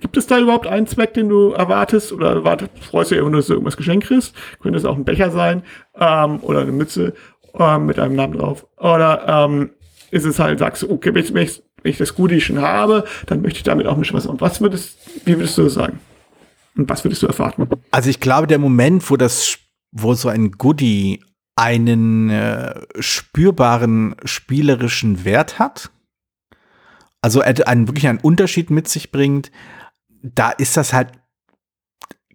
[0.00, 3.46] gibt es da überhaupt einen Zweck, den du erwartest oder erwartest, freust du dich dass
[3.46, 4.34] du irgendwas geschenkt kriegst?
[4.60, 5.62] Könnte es auch ein Becher sein
[5.98, 7.14] ähm, oder eine Mütze
[7.58, 8.66] ähm, mit einem Namen drauf?
[8.76, 9.70] Oder ähm,
[10.14, 13.42] ist es halt, sagst du, okay, wenn ich, wenn ich das Goodie schon habe, dann
[13.42, 14.26] möchte ich damit auch bisschen was.
[14.26, 15.98] Und was würdest, wie würdest du das sagen?
[16.76, 17.68] Und was würdest du erwarten?
[17.90, 19.58] Also ich glaube, der Moment, wo das,
[19.90, 21.24] wo so ein Goodie
[21.56, 25.90] einen äh, spürbaren spielerischen Wert hat,
[27.20, 29.50] also einen wirklich einen Unterschied mit sich bringt,
[30.22, 31.08] da ist das halt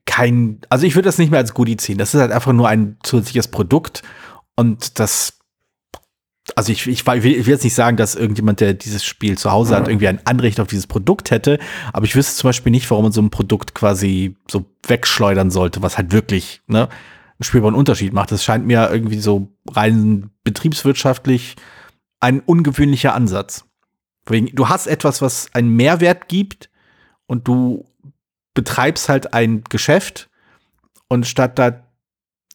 [0.06, 1.98] kein, also ich würde das nicht mehr als Goodie ziehen.
[1.98, 4.04] Das ist halt einfach nur ein zusätzliches Produkt
[4.56, 5.39] und das
[6.56, 9.76] also ich, ich, ich, will, jetzt nicht sagen, dass irgendjemand, der dieses Spiel zu Hause
[9.76, 11.60] hat, irgendwie ein Anrecht auf dieses Produkt hätte,
[11.94, 15.82] aber ich wüsste zum Beispiel nicht, warum man so ein Produkt quasi so wegschleudern sollte,
[15.82, 18.32] was halt wirklich ne, einen spürbaren Unterschied macht.
[18.32, 21.56] Das scheint mir irgendwie so rein betriebswirtschaftlich
[22.20, 23.66] ein ungewöhnlicher Ansatz.
[24.26, 26.70] Du hast etwas, was einen Mehrwert gibt
[27.26, 27.86] und du
[28.54, 30.30] betreibst halt ein Geschäft
[31.08, 31.84] und statt da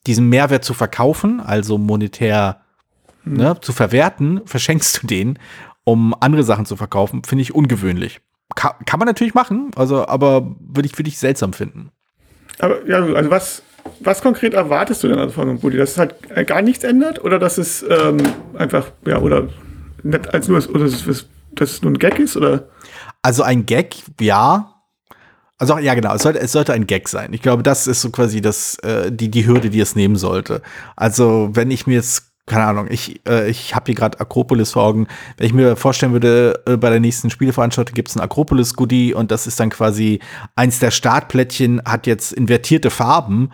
[0.06, 2.63] diesen Mehrwert zu verkaufen, also monetär
[3.24, 3.34] hm.
[3.34, 5.38] ne, zu verwerten, verschenkst du den,
[5.84, 8.20] um andere Sachen zu verkaufen, finde ich ungewöhnlich.
[8.54, 11.90] Ka kann man natürlich machen, also, aber würde ich, würd ich seltsam finden.
[12.58, 13.62] Aber ja, also was,
[14.00, 15.76] was konkret erwartest du denn also von einem Bulli?
[15.76, 16.14] Dass es halt
[16.46, 18.18] gar nichts ändert oder dass es ähm,
[18.56, 19.48] einfach, ja, oder
[20.02, 22.68] nicht als nur, oder dass es, dass es nur ein Gag ist, oder?
[23.22, 24.70] Also ein Gag, ja.
[25.58, 27.32] Also ja, genau, es sollte, es sollte ein Gag sein.
[27.32, 30.62] Ich glaube, das ist so quasi das, äh, die, die Hürde, die es nehmen sollte.
[30.96, 34.82] Also, wenn ich mir jetzt keine Ahnung, ich, äh, ich habe hier gerade Akropolis vor
[34.82, 35.06] Augen.
[35.36, 39.30] Wenn ich mir vorstellen würde, äh, bei der nächsten Spieleveranstaltung gibt es ein Akropolis-Goodie und
[39.30, 40.20] das ist dann quasi
[40.54, 43.50] eins der Startplättchen, hat jetzt invertierte Farben.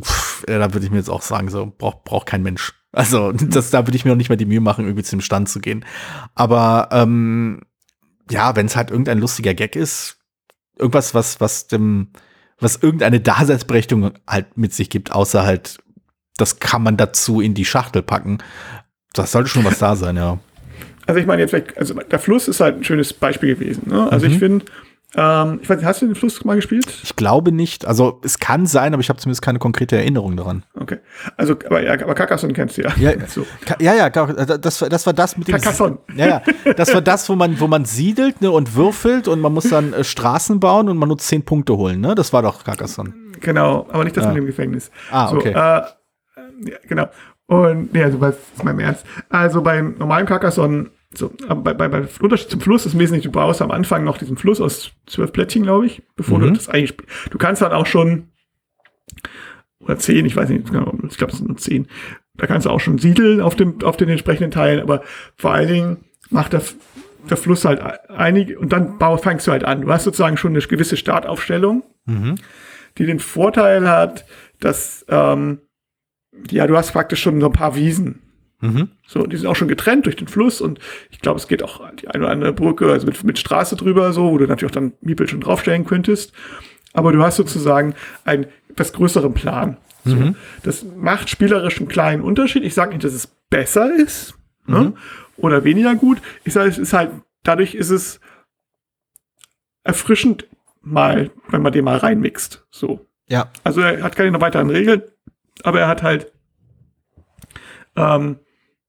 [0.00, 2.72] Pff, ja, da würde ich mir jetzt auch sagen, so braucht braucht kein Mensch.
[2.92, 5.20] Also das, da würde ich mir noch nicht mal die Mühe machen, irgendwie zu dem
[5.20, 5.84] Stand zu gehen.
[6.34, 7.60] Aber ähm,
[8.30, 10.18] ja, wenn es halt irgendein lustiger Gag ist,
[10.78, 12.08] irgendwas, was, was dem,
[12.58, 15.83] was irgendeine Daseinsberechtigung halt mit sich gibt, außer halt
[16.36, 18.38] das kann man dazu in die Schachtel packen.
[19.12, 20.38] Das sollte schon was da sein, ja.
[21.06, 23.90] Also ich meine jetzt also der Fluss ist halt ein schönes Beispiel gewesen.
[23.90, 24.10] Ne?
[24.10, 24.32] Also mhm.
[24.32, 24.64] ich finde,
[25.16, 26.86] ähm, ich weiß nicht, hast du den Fluss mal gespielt?
[27.02, 27.86] Ich glaube nicht.
[27.86, 30.64] Also es kann sein, aber ich habe zumindest keine konkrete Erinnerung daran.
[30.74, 30.98] Okay.
[31.36, 32.92] Also, aber, ja, aber Carcassonne kennst du ja.
[32.96, 33.46] Ja, so.
[33.78, 35.52] ja, ja, das, das war das mit dem.
[35.52, 35.98] Carcassonne.
[36.16, 36.72] Ja, ja.
[36.74, 39.92] Das war das, wo man, wo man siedelt ne, und würfelt und man muss dann
[39.92, 42.00] äh, Straßen bauen und man nur zehn Punkte holen.
[42.00, 42.14] Ne?
[42.14, 43.14] Das war doch Carcassonne.
[43.40, 44.30] Genau, aber nicht das ja.
[44.30, 44.90] mit dem Gefängnis.
[45.10, 45.52] Ah, okay.
[45.52, 45.82] So, äh,
[46.36, 47.08] ja, genau.
[47.46, 49.04] Und, nee, also was ist mein Ernst.
[49.28, 53.62] Also beim normalen Carcassonne, so, bei, bei, bei Unterschied zum Fluss ist wesentlich, du brauchst
[53.62, 56.42] am Anfang noch diesen Fluss aus zwölf Plättchen, glaube ich, bevor mhm.
[56.42, 56.96] du das eigentlich,
[57.30, 58.28] du kannst dann auch schon,
[59.78, 61.86] oder zehn, ich weiß nicht, genau, ich glaube, es sind nur zehn,
[62.34, 65.02] da kannst du auch schon siedeln auf dem, auf den entsprechenden Teilen, aber
[65.36, 65.96] vor allen Dingen
[66.30, 66.62] macht der,
[67.30, 69.82] der Fluss halt einige, und dann fängst du halt an.
[69.82, 72.36] Du hast sozusagen schon eine gewisse Startaufstellung, mhm.
[72.98, 74.24] die den Vorteil hat,
[74.58, 75.60] dass, ähm,
[76.50, 78.20] ja, du hast praktisch schon so ein paar Wiesen.
[78.60, 78.88] Mhm.
[79.06, 80.78] So, die sind auch schon getrennt durch den Fluss und
[81.10, 84.12] ich glaube, es geht auch die eine oder andere Brücke, also mit, mit Straße drüber,
[84.12, 86.32] so, wo du natürlich auch dann Miepel schon draufstellen könntest.
[86.92, 87.94] Aber du hast sozusagen
[88.24, 89.76] einen etwas größeren Plan.
[90.04, 90.16] So.
[90.16, 90.36] Mhm.
[90.62, 92.62] Das macht spielerisch einen kleinen Unterschied.
[92.62, 94.34] Ich sage nicht, dass es besser ist
[94.66, 94.78] ne?
[94.78, 94.84] mhm.
[94.84, 94.92] ne?
[95.36, 96.18] oder weniger gut.
[96.44, 97.10] Ich sage, es ist halt,
[97.42, 98.20] dadurch ist es
[99.82, 100.46] erfrischend
[100.80, 102.66] mal, wenn man den mal reinmixt.
[102.70, 103.06] So.
[103.26, 103.50] Ja.
[103.62, 105.02] Also er hat keine weiteren Regeln
[105.62, 106.32] aber er hat halt
[107.96, 108.38] ähm,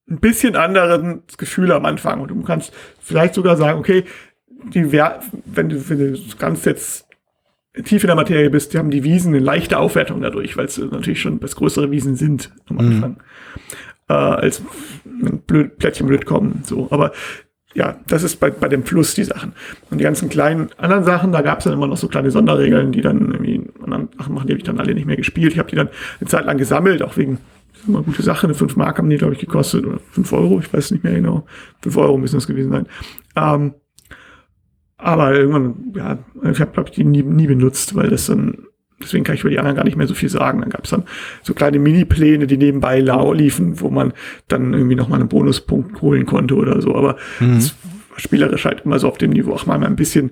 [0.09, 2.21] ein bisschen anderes Gefühl am Anfang.
[2.21, 4.03] Und du kannst vielleicht sogar sagen, okay,
[4.73, 7.07] die Wer wenn du, wenn du ganz jetzt
[7.83, 10.77] tief in der Materie bist, die haben die Wiesen eine leichte Aufwertung dadurch, weil es
[10.77, 12.81] natürlich schon was größere Wiesen sind am mhm.
[12.81, 13.11] Anfang.
[13.11, 13.17] Mhm.
[14.07, 14.61] Äh, als
[15.47, 16.61] blöd, Plättchen blöd kommen.
[16.63, 16.87] So.
[16.91, 17.11] Aber
[17.73, 19.53] ja, das ist bei, bei dem Fluss die Sachen.
[19.89, 22.91] Und die ganzen kleinen anderen Sachen, da gab es dann immer noch so kleine Sonderregeln,
[22.91, 23.64] die dann irgendwie
[24.17, 25.53] Sachen machen, die habe ich dann alle nicht mehr gespielt.
[25.53, 27.39] Ich habe die dann eine Zeit lang gesammelt, auch wegen
[27.87, 28.47] immer gute Sache.
[28.47, 29.85] Eine 5 Mark haben die, glaube ich, gekostet.
[29.85, 31.45] Oder 5 Euro, ich weiß nicht mehr genau.
[31.81, 32.87] 5 Euro müssen das gewesen sein.
[33.35, 33.73] Ähm,
[34.97, 36.17] Aber irgendwann, ja,
[36.49, 38.67] ich habe, glaube ich, die nie, nie benutzt, weil das dann,
[39.01, 40.61] deswegen kann ich über die anderen gar nicht mehr so viel sagen.
[40.61, 41.03] Dann gab es dann
[41.43, 44.13] so kleine Mini-Pläne, die nebenbei liefen, wo man
[44.47, 46.95] dann irgendwie nochmal einen Bonuspunkt holen konnte oder so.
[46.95, 47.59] Aber mhm.
[48.17, 50.31] spielerisch halt immer so auf dem Niveau, ach mal ein bisschen,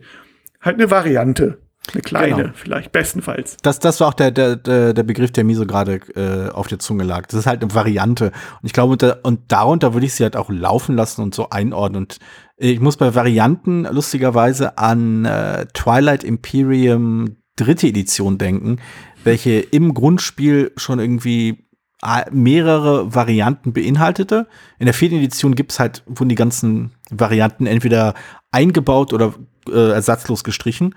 [0.62, 1.60] halt eine Variante.
[1.92, 2.50] Eine kleine, genau.
[2.54, 3.58] vielleicht, bestenfalls.
[3.62, 6.80] Das, das war auch der, der, der Begriff, der mir so gerade äh, auf der
[6.80, 7.26] Zunge lag.
[7.28, 8.28] Das ist halt eine Variante.
[8.28, 11.50] Und ich glaube, und, und darunter würde ich sie halt auch laufen lassen und so
[11.50, 12.04] einordnen.
[12.04, 12.20] Und
[12.56, 18.78] ich muss bei Varianten lustigerweise an äh, Twilight Imperium dritte Edition denken,
[19.24, 21.68] welche im Grundspiel schon irgendwie
[22.02, 24.48] äh, mehrere Varianten beinhaltete.
[24.80, 28.14] In der vierten Edition gibt's halt, wurden die ganzen Varianten entweder
[28.52, 29.34] eingebaut oder
[29.70, 30.96] äh, ersatzlos gestrichen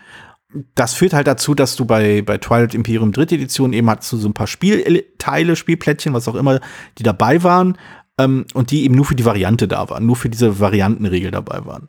[0.74, 4.16] das führt halt dazu, dass du bei, bei Twilight Imperium dritte Edition eben hast du
[4.16, 6.60] so ein paar Spielteile, Spielplättchen, was auch immer,
[6.98, 7.76] die dabei waren
[8.18, 11.64] ähm, und die eben nur für die Variante da waren, nur für diese Variantenregel dabei
[11.66, 11.88] waren.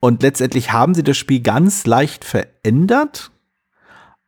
[0.00, 3.30] Und letztendlich haben sie das Spiel ganz leicht verändert.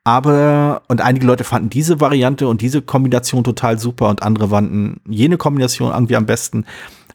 [0.04, 5.00] Aber, und einige Leute fanden diese Variante und diese Kombination total super und andere fanden
[5.06, 6.64] jene Kombination irgendwie am besten.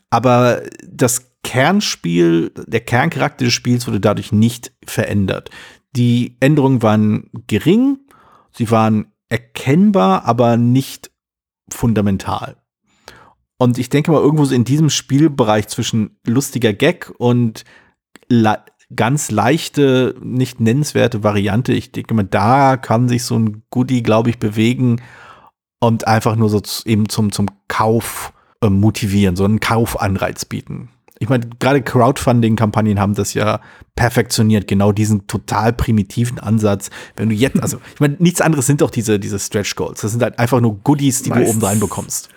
[0.09, 5.49] Aber das Kernspiel, der Kerncharakter des Spiels wurde dadurch nicht verändert.
[5.95, 7.99] Die Änderungen waren gering,
[8.51, 11.11] sie waren erkennbar, aber nicht
[11.69, 12.57] fundamental.
[13.57, 17.63] Und ich denke mal, irgendwo so in diesem Spielbereich zwischen lustiger Gag und
[18.29, 18.57] le
[18.93, 24.29] ganz leichte, nicht nennenswerte Variante, ich denke mal, da kann sich so ein Goodie, glaube
[24.29, 25.01] ich, bewegen
[25.79, 30.89] und einfach nur so eben zum, zum Kauf äh, motivieren, so einen Kaufanreiz bieten
[31.21, 33.61] ich meine, gerade Crowdfunding-Kampagnen haben das ja
[33.95, 36.89] perfektioniert, genau diesen total primitiven Ansatz.
[37.15, 40.01] Wenn du jetzt, also ich meine, nichts anderes sind doch diese, diese Stretch Goals.
[40.01, 41.51] Das sind halt einfach nur Goodies, die Meistens.
[41.51, 42.29] du oben rein bekommst.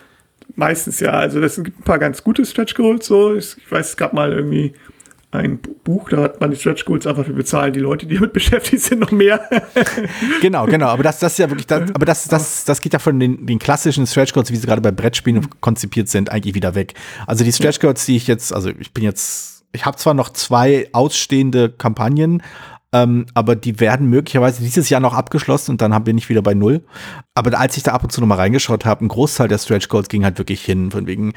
[0.55, 1.13] Meistens ja.
[1.13, 3.07] Also das gibt ein paar ganz gute Stretch Goals.
[3.07, 4.73] So, ich, ich weiß, es gab mal irgendwie
[5.31, 8.33] ein Buch, da hat man die Stretch Goals einfach für bezahlen, die Leute, die damit
[8.33, 9.41] beschäftigt sind, noch mehr.
[10.41, 12.99] genau, genau, aber das, das ist ja wirklich, das, aber das, das, das geht ja
[12.99, 16.75] von den, den klassischen Stretch Goals, wie sie gerade bei Brettspielen konzipiert sind, eigentlich wieder
[16.75, 16.93] weg.
[17.27, 20.29] Also die Stretch Goals, die ich jetzt, also ich bin jetzt, ich habe zwar noch
[20.29, 22.41] zwei ausstehende Kampagnen,
[22.93, 26.53] ähm, aber die werden möglicherweise dieses Jahr noch abgeschlossen und dann bin ich wieder bei
[26.53, 26.83] null.
[27.33, 29.89] Aber als ich da ab und zu noch mal reingeschaut habe, ein Großteil der Stretch
[29.89, 31.33] Goals ging halt wirklich hin, von wegen,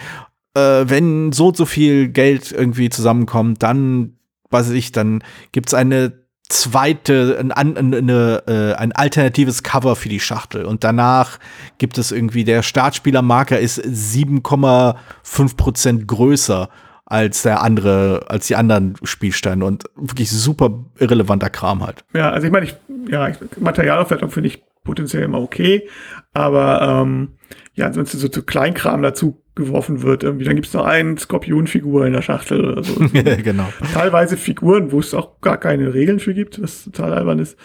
[0.55, 4.19] äh, wenn so und so viel Geld irgendwie zusammenkommt, dann,
[4.51, 6.13] weiß ich, dann gibt's eine
[6.49, 10.65] zweite, ein, eine, eine, äh, ein alternatives Cover für die Schachtel.
[10.65, 11.39] Und danach
[11.77, 16.69] gibt es irgendwie, der Startspielermarker ist 7,5 Prozent größer
[17.05, 22.05] als der andere, als die anderen Spielsteine und wirklich super irrelevanter Kram halt.
[22.15, 22.77] Ja, also ich meine, ich,
[23.09, 25.89] ja, Materialaufwertung finde ich potenziell immer okay,
[26.35, 27.37] aber ähm,
[27.75, 30.23] ja, ansonsten so zu Kleinkram dazu geworfen wird.
[30.23, 30.45] Irgendwie.
[30.45, 32.95] Dann gibt's noch einen Skorpionfigur in der Schachtel oder so.
[33.13, 33.69] genau.
[33.93, 37.59] Teilweise Figuren, wo es auch gar keine Regeln für gibt, was total albern ist.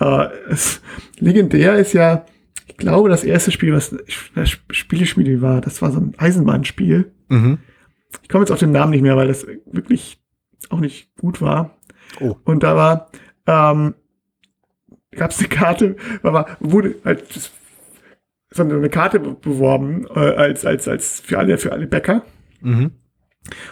[0.00, 0.80] Äh, es,
[1.18, 2.24] legendär ist ja,
[2.66, 3.94] ich glaube, das erste Spiel, was
[4.34, 7.12] das Spieleschmiede war, das war so ein Eisenbahnspiel.
[7.28, 7.58] Mhm.
[8.22, 10.18] Ich komme jetzt auf den Namen nicht mehr, weil das wirklich
[10.70, 11.76] auch nicht gut war.
[12.20, 12.36] Oh.
[12.44, 13.10] Und da war,
[13.46, 13.94] ähm,
[15.12, 17.24] gab es eine Karte, war, wurde halt
[18.50, 22.22] sondern eine Karte beworben äh, als als als für alle für alle Bäcker.
[22.60, 22.92] Mhm.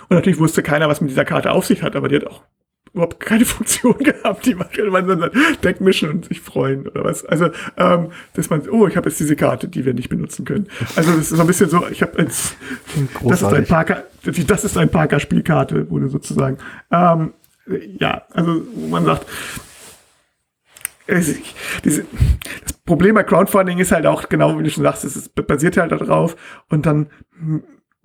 [0.09, 2.43] Und natürlich wusste keiner, was mit dieser Karte auf sich hat, aber die hat auch
[2.93, 4.47] überhaupt keine Funktion gehabt.
[4.47, 4.69] Die man
[5.07, 5.31] dann
[5.63, 7.25] Deck mischen und sich freuen oder was.
[7.25, 10.69] Also, ähm, dass man, oh, ich habe jetzt diese Karte, die wir nicht benutzen können.
[10.97, 12.57] Also das ist so ein bisschen so, ich habe jetzt,
[13.25, 16.59] das ist ein Parker, das ist ein Parker-Spielkarte, wurde sozusagen.
[16.91, 17.35] Ähm,
[17.99, 19.27] ja, also man sagt,
[21.09, 25.93] das Problem bei Crowdfunding ist halt auch genau, wie du schon sagst, es basiert halt
[25.93, 26.37] darauf
[26.69, 27.09] und dann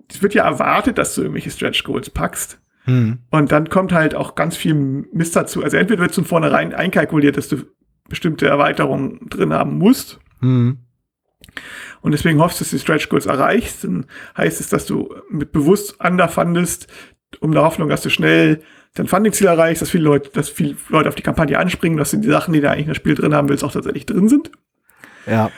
[0.08, 2.60] es wird ja erwartet, dass du irgendwelche Stretch Goals packst.
[2.84, 3.18] Hm.
[3.30, 5.62] Und dann kommt halt auch ganz viel Mist dazu.
[5.62, 7.64] Also entweder wird von vornherein einkalkuliert, dass du
[8.08, 10.20] bestimmte Erweiterungen drin haben musst.
[10.40, 10.78] Hm.
[12.02, 13.84] Und deswegen hoffst du, dass du die Stretch Goals erreichst.
[13.84, 16.88] Dann heißt es, dass du mit bewusst underfundest,
[17.40, 18.62] um der Hoffnung, dass du schnell
[18.94, 22.22] dein Funding-Ziel erreichst, dass viele Leute, dass viele Leute auf die Kampagne anspringen, dass die
[22.22, 24.50] Sachen, die da eigentlich in das Spiel drin haben willst, auch tatsächlich drin sind.
[25.26, 25.50] Ja.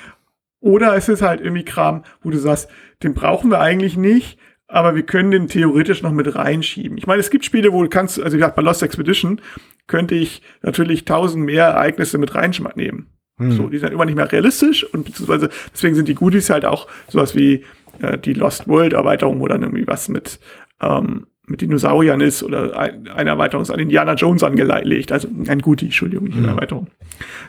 [0.60, 2.68] Oder es ist halt irgendwie Kram, wo du sagst,
[3.02, 6.98] den brauchen wir eigentlich nicht, aber wir können den theoretisch noch mit reinschieben.
[6.98, 9.40] Ich meine, es gibt Spiele, wo du kannst, also bei Lost Expedition
[9.86, 13.06] könnte ich natürlich tausend mehr Ereignisse mit reinnehmen.
[13.38, 13.52] Hm.
[13.52, 16.88] So, die sind immer nicht mehr realistisch und beziehungsweise deswegen sind die Goodies halt auch
[17.08, 17.64] sowas wie
[18.00, 20.40] äh, die Lost World Erweiterung, wo dann irgendwie was mit
[20.80, 25.60] ähm, mit Dinosauriern ist oder ein, eine Erweiterung ist an Indiana Jones angelegt, also ein
[25.60, 26.54] Goodie, Entschuldigung, nicht eine mhm.
[26.54, 26.88] Erweiterung.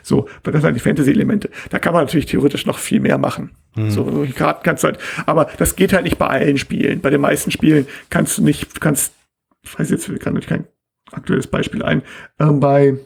[0.02, 1.50] So, das sind die Fantasy-Elemente.
[1.70, 3.50] Da kann man natürlich theoretisch noch viel mehr machen.
[3.76, 3.90] Mhm.
[3.90, 7.00] So, solche Karten kannst du halt, aber das geht halt nicht bei allen Spielen.
[7.00, 9.14] Bei den meisten Spielen kannst du nicht, kannst,
[9.62, 10.64] ich weiß jetzt, kann ich kein
[11.10, 12.02] aktuelles Beispiel ein,
[12.38, 12.98] ähm, bei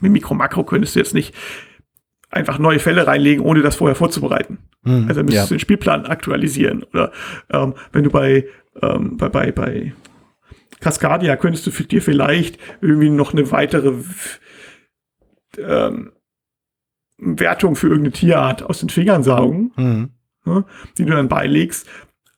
[0.00, 1.34] mit Mikro-Makro könntest du jetzt nicht
[2.30, 4.58] einfach neue Fälle reinlegen, ohne das vorher vorzubereiten.
[4.82, 5.46] Mhm, also müsstest ja.
[5.46, 6.82] du den Spielplan aktualisieren.
[6.84, 7.12] Oder
[7.50, 8.46] ähm, wenn du bei,
[8.82, 9.92] ähm, bei, bei, bei
[10.80, 13.94] Cascadia könntest du für dir vielleicht irgendwie noch eine weitere
[15.58, 16.12] ähm,
[17.18, 20.10] Wertung für irgendeine Tierart aus den Fingern saugen, mhm.
[20.44, 20.64] ne,
[20.98, 21.86] die du dann beilegst.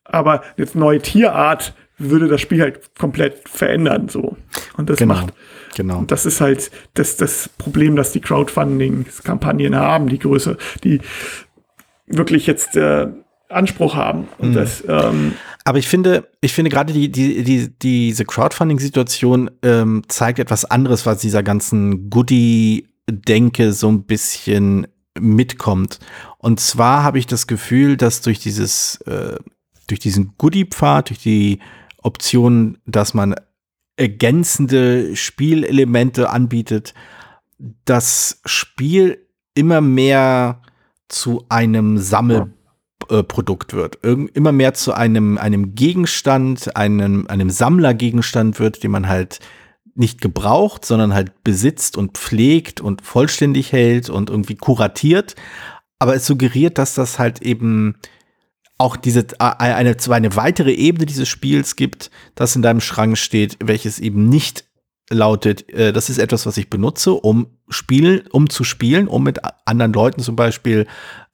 [0.04, 4.36] Aber jetzt neue Tierart würde das Spiel halt komplett verändern, so.
[4.76, 5.34] Und das genau, macht,
[5.76, 5.98] genau.
[5.98, 11.00] Und das ist halt das, das Problem, dass die Crowdfunding-Kampagnen haben, die Größe, die
[12.06, 13.08] wirklich jetzt äh,
[13.48, 14.28] Anspruch haben.
[14.38, 14.54] Und mhm.
[14.54, 15.34] das, ähm,
[15.68, 21.04] aber ich finde, ich finde gerade die, die, die, diese Crowdfunding-Situation ähm, zeigt etwas anderes,
[21.04, 24.86] was dieser ganzen Goodie-Denke so ein bisschen
[25.20, 25.98] mitkommt.
[26.38, 29.36] Und zwar habe ich das Gefühl, dass durch dieses, äh,
[29.88, 31.58] durch diesen Goodie-Pfad, durch die
[31.98, 33.34] Option, dass man
[33.96, 36.94] ergänzende Spielelemente anbietet,
[37.84, 39.18] das Spiel
[39.52, 40.62] immer mehr
[41.08, 41.98] zu einem
[43.06, 49.08] Sammelprodukt wird, Irgend, immer mehr zu einem, einem Gegenstand, einem, einem Sammlergegenstand wird, den man
[49.08, 49.40] halt
[49.94, 55.34] nicht gebraucht, sondern halt besitzt und pflegt und vollständig hält und irgendwie kuratiert.
[55.98, 57.96] Aber es suggeriert, dass das halt eben
[58.78, 63.98] auch diese eine, eine weitere Ebene dieses Spiels gibt, das in deinem Schrank steht, welches
[63.98, 64.66] eben nicht
[65.10, 69.40] lautet, äh, das ist etwas, was ich benutze, um spielen, um zu spielen, um mit
[69.64, 70.86] anderen Leuten zum Beispiel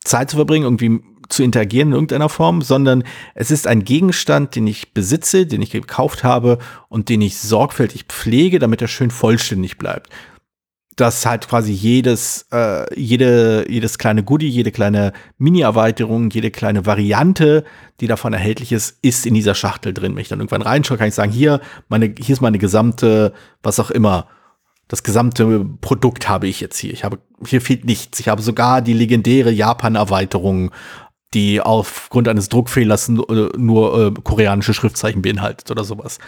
[0.05, 1.01] Zeit zu verbringen, irgendwie
[1.35, 5.71] zu interagieren in irgendeiner Form, sondern es ist ein Gegenstand, den ich besitze, den ich
[5.71, 10.11] gekauft habe und den ich sorgfältig pflege, damit er schön vollständig bleibt
[10.97, 17.65] dass halt quasi jedes, äh, jede, jedes kleine Goodie, jede kleine Mini-Erweiterung, jede kleine Variante,
[18.01, 20.15] die davon erhältlich ist, ist in dieser Schachtel drin.
[20.15, 23.81] Wenn ich dann irgendwann reinschaue, kann ich sagen, hier, meine, hier ist meine gesamte, was
[23.81, 24.29] auch immer,
[24.87, 26.93] das gesamte Produkt habe ich jetzt hier.
[26.93, 28.21] Ich habe, hier fehlt nichts.
[28.21, 30.71] Ich habe sogar die legendäre Japan-Erweiterung,
[31.35, 36.19] die aufgrund eines Druckfehlers nur, nur äh, koreanische Schriftzeichen beinhaltet oder sowas.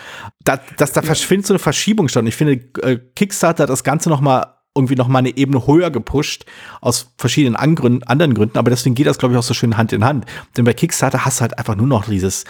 [0.45, 2.25] Da, dass da verschwindet so eine Verschiebung statt.
[2.27, 5.91] Ich finde, äh, Kickstarter hat das Ganze noch mal irgendwie noch mal eine Ebene höher
[5.91, 6.45] gepusht
[6.83, 9.95] aus verschiedenen Angründen, anderen Gründen, aber deswegen geht das glaube ich auch so schön Hand
[9.95, 12.45] in Hand, denn bei Kickstarter hast du halt einfach nur noch dieses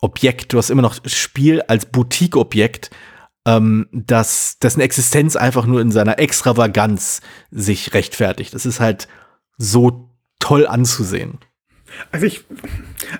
[0.00, 2.90] Objekt, du hast immer noch Spiel als Boutique-Objekt,
[3.46, 7.20] ähm, das, dessen Existenz einfach nur in seiner Extravaganz
[7.50, 8.54] sich rechtfertigt.
[8.54, 9.08] Das ist halt
[9.58, 11.38] so toll anzusehen.
[12.10, 12.44] Also ich,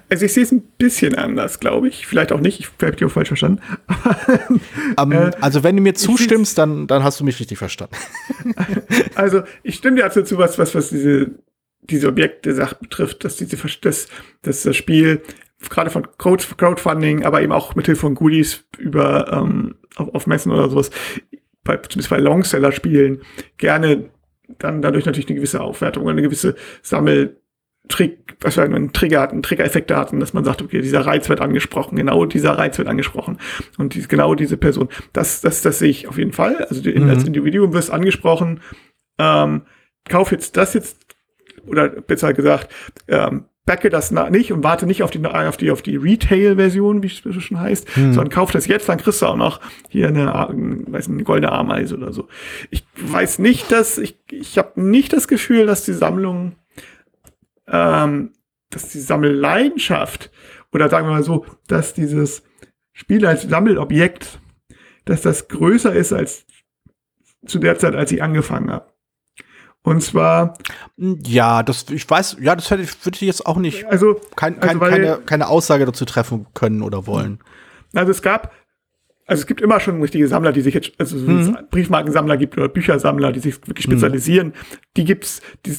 [0.08, 2.06] also ich sehe es ein bisschen anders, glaube ich.
[2.06, 2.60] Vielleicht auch nicht.
[2.60, 3.60] Ich habe dich auch falsch verstanden.
[5.00, 7.96] um, äh, also wenn du mir zustimmst, dann, dann hast du mich richtig verstanden.
[9.14, 11.30] also ich stimme dir absolut zu, was, was, was diese,
[11.82, 14.08] diese Objekte Sache betrifft, dass diese, dass,
[14.42, 15.22] dass das Spiel
[15.68, 20.68] gerade von Crowdfunding, aber eben auch mithilfe von Goodies über ähm, auf, auf Messen oder
[20.68, 20.90] sowas,
[21.64, 23.22] bei, zumindest bei Longseller-Spielen,
[23.58, 24.10] gerne
[24.58, 27.41] dann dadurch natürlich eine gewisse Aufwertung, eine gewisse Sammel
[27.88, 31.40] Trick, was wir einen Trigger hatten, Trigger-Effekte hatten, dass man sagt, okay, dieser Reiz wird
[31.40, 33.38] angesprochen, genau dieser Reiz wird angesprochen
[33.76, 34.88] und die, genau diese Person.
[35.12, 36.64] Das, das, das sehe ich auf jeden Fall.
[36.64, 37.10] Also du, mhm.
[37.10, 38.60] als Individuum wirst angesprochen,
[39.18, 39.62] ähm,
[40.08, 40.96] kauf jetzt das jetzt,
[41.66, 42.72] oder besser gesagt,
[43.08, 47.06] ähm, backe das nicht und warte nicht auf die, auf die, auf die Retail-Version, wie
[47.06, 48.12] es schon heißt, mhm.
[48.12, 51.52] sondern kauf das jetzt, dann kriegst du auch noch hier eine, weiß nicht, eine goldene
[51.52, 52.28] Ameise oder so.
[52.70, 56.56] Ich weiß nicht, dass, ich, ich habe nicht das Gefühl, dass die Sammlung
[57.66, 58.32] ähm,
[58.70, 60.30] dass die Sammelleidenschaft
[60.72, 62.42] oder sagen wir mal so, dass dieses
[62.92, 64.40] Spiel als Sammelobjekt,
[65.04, 66.46] dass das größer ist als
[67.46, 68.92] zu der Zeit, als ich angefangen habe.
[69.82, 70.56] Und zwar.
[70.96, 74.68] Ja, das, ich weiß, ja, das hätte, würde ich jetzt auch nicht, also, kein, kein,
[74.68, 77.40] also weil, keine, keine Aussage dazu treffen können oder wollen.
[77.92, 78.52] Also es gab,
[79.26, 81.58] also es gibt immer schon richtige Sammler, die sich jetzt, also mhm.
[81.70, 83.92] Briefmarkensammler gibt oder Büchersammler, die sich wirklich mhm.
[83.92, 84.48] spezialisieren.
[84.48, 84.52] Mhm.
[84.96, 85.76] Die gibt's, die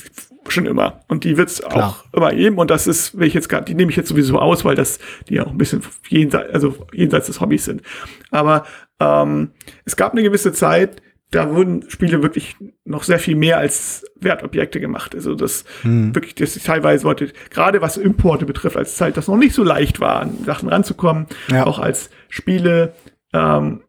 [0.50, 1.02] schon immer.
[1.08, 2.58] Und die wird's auch immer geben.
[2.58, 5.00] Und das ist, wenn ich jetzt gerade, die nehme ich jetzt sowieso aus, weil das,
[5.30, 7.82] die ja auch ein bisschen jenseits, also jenseits des Hobbys sind.
[8.32, 8.66] Aber
[9.00, 9.52] ähm,
[9.86, 11.02] es gab eine gewisse Zeit,
[11.32, 15.16] da wurden Spiele wirklich noch sehr viel mehr als Wertobjekte gemacht.
[15.16, 16.14] Also das hm.
[16.14, 20.00] wirklich, das teilweise wollte, gerade was Importe betrifft, als Zeit, das noch nicht so leicht
[20.00, 21.66] war, an Sachen ranzukommen, ja.
[21.66, 22.94] auch als Spiele
[23.34, 23.82] ähm,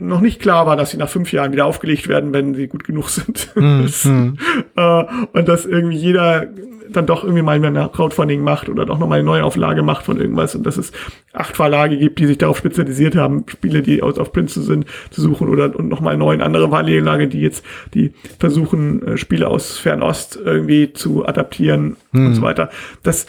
[0.00, 2.84] noch nicht klar war, dass sie nach fünf Jahren wieder aufgelegt werden, wenn sie gut
[2.84, 3.48] genug sind.
[3.58, 4.34] Mm,
[4.76, 6.46] äh, und dass irgendwie jeder
[6.90, 10.54] dann doch irgendwie mal eine Crowdfunding macht oder doch nochmal eine Neuauflage macht von irgendwas
[10.54, 10.92] und dass es
[11.32, 15.20] acht Verlage gibt, die sich darauf spezialisiert haben, Spiele, die aus auf Print sind, zu
[15.20, 20.38] suchen oder und nochmal neun andere Verlage, die jetzt, die versuchen, äh, Spiele aus Fernost
[20.42, 22.26] irgendwie zu adaptieren mm.
[22.26, 22.70] und so weiter.
[23.02, 23.26] Das,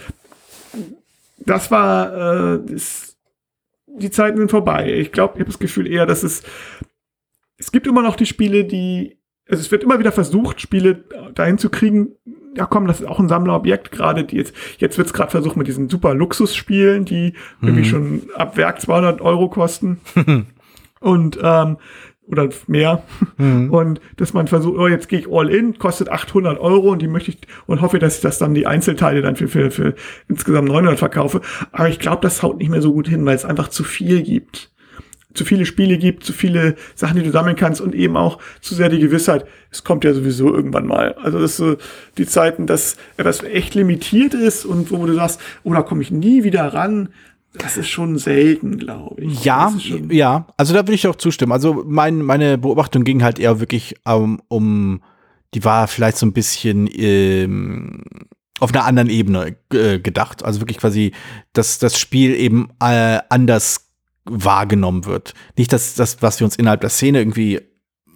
[1.45, 3.08] das war, äh, das,
[3.97, 4.93] die Zeiten sind vorbei.
[4.93, 6.43] Ich glaube, ich habe das Gefühl eher, dass es
[7.57, 9.19] es gibt immer noch die Spiele, die
[9.49, 12.09] also es wird immer wieder versucht, Spiele dahin zu kriegen,
[12.55, 14.27] ja komm, das ist auch ein Sammlerobjekt gerade.
[14.29, 17.67] Jetzt, jetzt wird es gerade versucht mit diesen super Luxusspielen, die mhm.
[17.67, 19.99] irgendwie schon ab Werk 200 Euro kosten.
[20.99, 21.77] und ähm,
[22.29, 23.03] oder mehr.
[23.37, 23.71] Mhm.
[23.71, 27.07] Und dass man versucht, oh, jetzt gehe ich all in, kostet 800 Euro und die
[27.07, 29.95] möchte ich und hoffe, dass ich das dann die Einzelteile dann für, für, für
[30.27, 31.41] insgesamt 900 verkaufe.
[31.71, 34.21] Aber ich glaube, das haut nicht mehr so gut hin, weil es einfach zu viel
[34.21, 34.69] gibt
[35.33, 38.73] zu viele Spiele gibt, zu viele Sachen, die du sammeln kannst und eben auch zu
[38.73, 41.13] sehr die Gewissheit, es kommt ja sowieso irgendwann mal.
[41.13, 41.77] Also das so
[42.17, 46.09] die Zeiten, dass etwas echt limitiert ist und wo du sagst, oh, da komme ich
[46.09, 47.09] nie wieder ran.
[47.53, 49.43] Das ist schon selten, glaube ich.
[49.43, 49.73] Ja,
[50.09, 50.47] ja.
[50.57, 51.51] Also da würde ich auch zustimmen.
[51.51, 55.01] Also mein, meine Beobachtung ging halt eher wirklich um, um
[55.55, 58.03] die war vielleicht so ein bisschen ähm,
[58.59, 60.43] auf einer anderen Ebene äh, gedacht.
[60.43, 61.11] Also wirklich quasi,
[61.53, 63.89] dass das Spiel eben äh, anders
[64.25, 65.33] wahrgenommen wird.
[65.57, 67.61] Nicht, dass das, was wir uns innerhalb der Szene irgendwie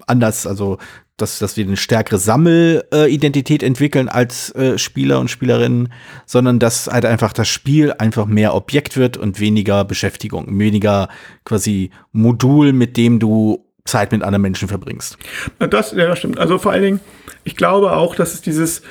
[0.06, 0.78] anders, also
[1.18, 5.94] dass, dass wir eine stärkere Sammelidentität äh, entwickeln als äh, Spieler und Spielerinnen,
[6.26, 11.10] sondern dass halt einfach das Spiel einfach mehr Objekt wird und weniger Beschäftigung, weniger
[11.46, 15.18] quasi Modul, mit dem du Zeit mit anderen Menschen verbringst.
[15.60, 16.40] Das, ja, das stimmt.
[16.40, 17.00] Also vor allen Dingen,
[17.44, 18.82] ich glaube auch, dass es dieses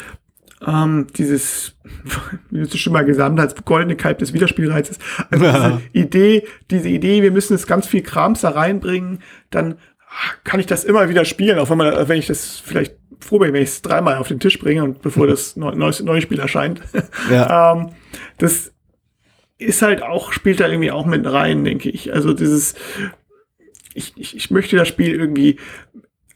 [0.66, 1.74] ähm, dieses,
[2.50, 4.98] wie du es schon mal gesagt hast, goldene Kalb des Wiederspielreizes.
[5.30, 9.20] Also diese Idee, diese Idee, wir müssen jetzt ganz viel Krams da reinbringen,
[9.50, 9.76] dann
[10.44, 13.52] kann ich das immer wieder spielen, auch wenn man, wenn ich das vielleicht froh bin,
[13.52, 16.80] wenn ich es dreimal auf den Tisch bringe und bevor das neue, neue Spiel erscheint.
[17.30, 17.72] Ja.
[17.76, 17.90] ähm,
[18.38, 18.72] das
[19.58, 22.12] ist halt auch, spielt da irgendwie auch mit rein, denke ich.
[22.12, 22.74] Also dieses,
[23.94, 25.58] ich, ich, ich möchte das Spiel irgendwie,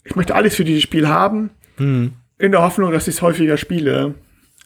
[0.04, 1.50] ich möchte alles für dieses Spiel haben.
[1.78, 4.14] Mhm in der Hoffnung, dass ich es häufiger spiele.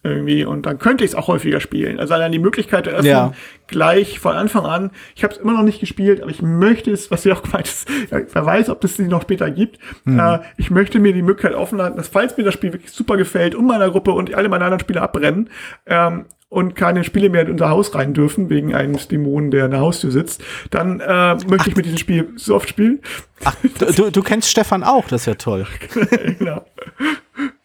[0.02, 0.44] Irgendwie.
[0.44, 2.00] Und dann könnte ich es auch häufiger spielen.
[2.00, 3.32] Also allein die Möglichkeit eröffnen, ja.
[3.66, 4.90] gleich von Anfang an.
[5.14, 7.66] Ich habe es immer noch nicht gespielt, aber ich möchte es, was ihr auch gemeint
[7.66, 9.78] ist, wer weiß, ob es sie noch später gibt.
[10.04, 10.18] Mhm.
[10.18, 13.18] Äh, ich möchte mir die Möglichkeit offen halten, dass falls mir das Spiel wirklich super
[13.18, 15.50] gefällt und meiner Gruppe und alle meine anderen Spiele abbrennen,
[15.86, 19.70] ähm, und keine Spiele mehr in unser Haus rein dürfen, wegen eines Dämonen, der in
[19.70, 21.66] der Haustür sitzt, dann äh, möchte Ach.
[21.68, 23.00] ich mit diesem Spiel so oft spielen.
[23.44, 23.54] Ach,
[23.96, 25.66] du, du kennst Stefan auch, das ist ja toll.
[26.38, 26.66] genau.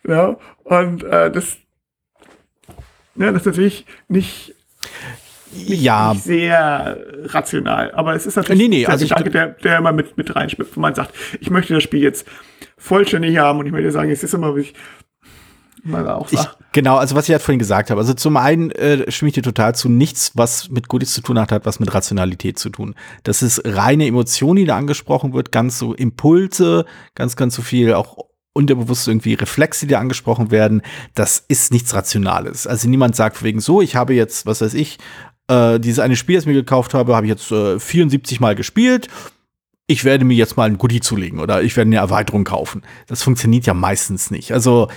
[0.08, 1.58] Ja, und äh, das,
[3.16, 4.54] ja, das ist natürlich nicht,
[5.54, 6.14] ja.
[6.14, 7.92] nicht sehr rational.
[7.92, 10.82] Aber es ist natürlich nee, nee, also Gedanke, der, der immer mit, mit reinschmippt, wenn
[10.82, 12.28] man sagt, ich möchte das Spiel jetzt
[12.78, 14.74] vollständig haben und ich möchte sagen, es ist immer wirklich
[15.84, 16.40] mal auch ich,
[16.76, 18.02] Genau, also was ich halt vorhin gesagt habe.
[18.02, 21.40] Also zum einen äh, stimme ich dir total zu, nichts, was mit Goodies zu tun
[21.40, 22.96] hat, hat was mit Rationalität zu tun.
[23.24, 27.94] Das ist reine Emotion, die da angesprochen wird, ganz so Impulse, ganz, ganz so viel
[27.94, 28.25] auch
[28.56, 30.82] unterbewusst irgendwie Reflexe, die angesprochen werden.
[31.14, 32.66] Das ist nichts Rationales.
[32.66, 34.98] Also niemand sagt wegen so, ich habe jetzt, was weiß ich,
[35.48, 38.56] äh, dieses eine Spiel, das ich mir gekauft habe, habe ich jetzt äh, 74 Mal
[38.56, 39.10] gespielt.
[39.88, 42.82] Ich werde mir jetzt mal ein Goodie zulegen oder ich werde eine Erweiterung kaufen.
[43.08, 44.52] Das funktioniert ja meistens nicht.
[44.54, 44.88] Also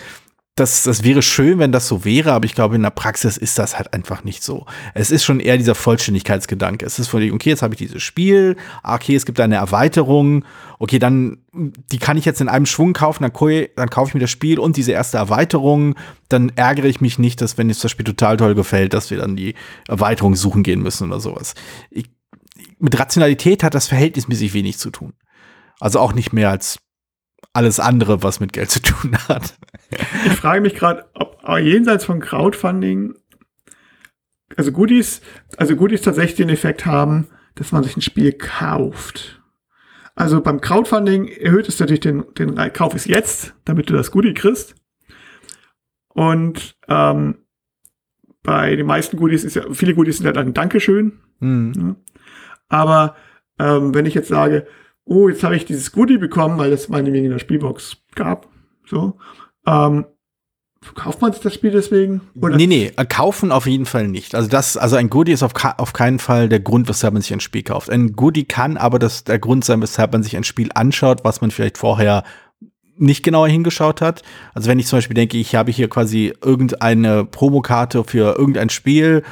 [0.58, 3.58] das, das wäre schön, wenn das so wäre, aber ich glaube, in der Praxis ist
[3.58, 4.66] das halt einfach nicht so.
[4.94, 6.84] Es ist schon eher dieser Vollständigkeitsgedanke.
[6.84, 10.44] Es ist von okay, jetzt habe ich dieses Spiel, ah, okay, es gibt eine Erweiterung,
[10.78, 13.32] okay, dann, die kann ich jetzt in einem Schwung kaufen, dann,
[13.76, 15.94] dann kaufe ich mir das Spiel und diese erste Erweiterung,
[16.28, 19.18] dann ärgere ich mich nicht, dass, wenn jetzt das Spiel total toll gefällt, dass wir
[19.18, 19.54] dann die
[19.86, 21.54] Erweiterung suchen gehen müssen oder sowas.
[21.90, 22.10] Ich,
[22.78, 25.14] mit Rationalität hat das verhältnismäßig wenig zu tun.
[25.80, 26.78] Also auch nicht mehr als
[27.52, 29.58] alles andere, was mit Geld zu tun hat.
[30.26, 33.14] Ich frage mich gerade, ob jenseits von Crowdfunding,
[34.56, 35.20] also Goodies,
[35.56, 39.42] also Goodies tatsächlich den Effekt haben, dass man sich ein Spiel kauft.
[40.14, 44.34] Also beim Crowdfunding erhöht es natürlich den, den Kauf es jetzt, damit du das Goodie
[44.34, 44.74] kriegst.
[46.08, 47.38] Und ähm,
[48.42, 51.20] bei den meisten Goodies ist ja, viele Goodies sind ja dann Dankeschön.
[51.38, 51.72] Mhm.
[51.76, 51.96] Ja.
[52.68, 53.16] Aber
[53.58, 54.66] ähm, wenn ich jetzt sage,
[55.08, 58.48] oh, jetzt habe ich dieses Goodie bekommen, weil es meinetwegen in der Spielbox gab.
[58.86, 59.16] So.
[59.66, 60.06] Ähm,
[60.94, 62.20] Kauft man sich das Spiel deswegen?
[62.40, 62.56] Oder?
[62.56, 64.36] Nee, nee, äh, kaufen auf jeden Fall nicht.
[64.36, 67.32] Also das, also ein Goodie ist auf, auf keinen Fall der Grund, weshalb man sich
[67.32, 67.90] ein Spiel kauft.
[67.90, 71.40] Ein Goodie kann aber das der Grund sein, weshalb man sich ein Spiel anschaut, was
[71.40, 72.22] man vielleicht vorher
[72.96, 74.22] nicht genauer hingeschaut hat.
[74.54, 79.24] Also wenn ich zum Beispiel denke, ich habe hier quasi irgendeine Promokarte für irgendein Spiel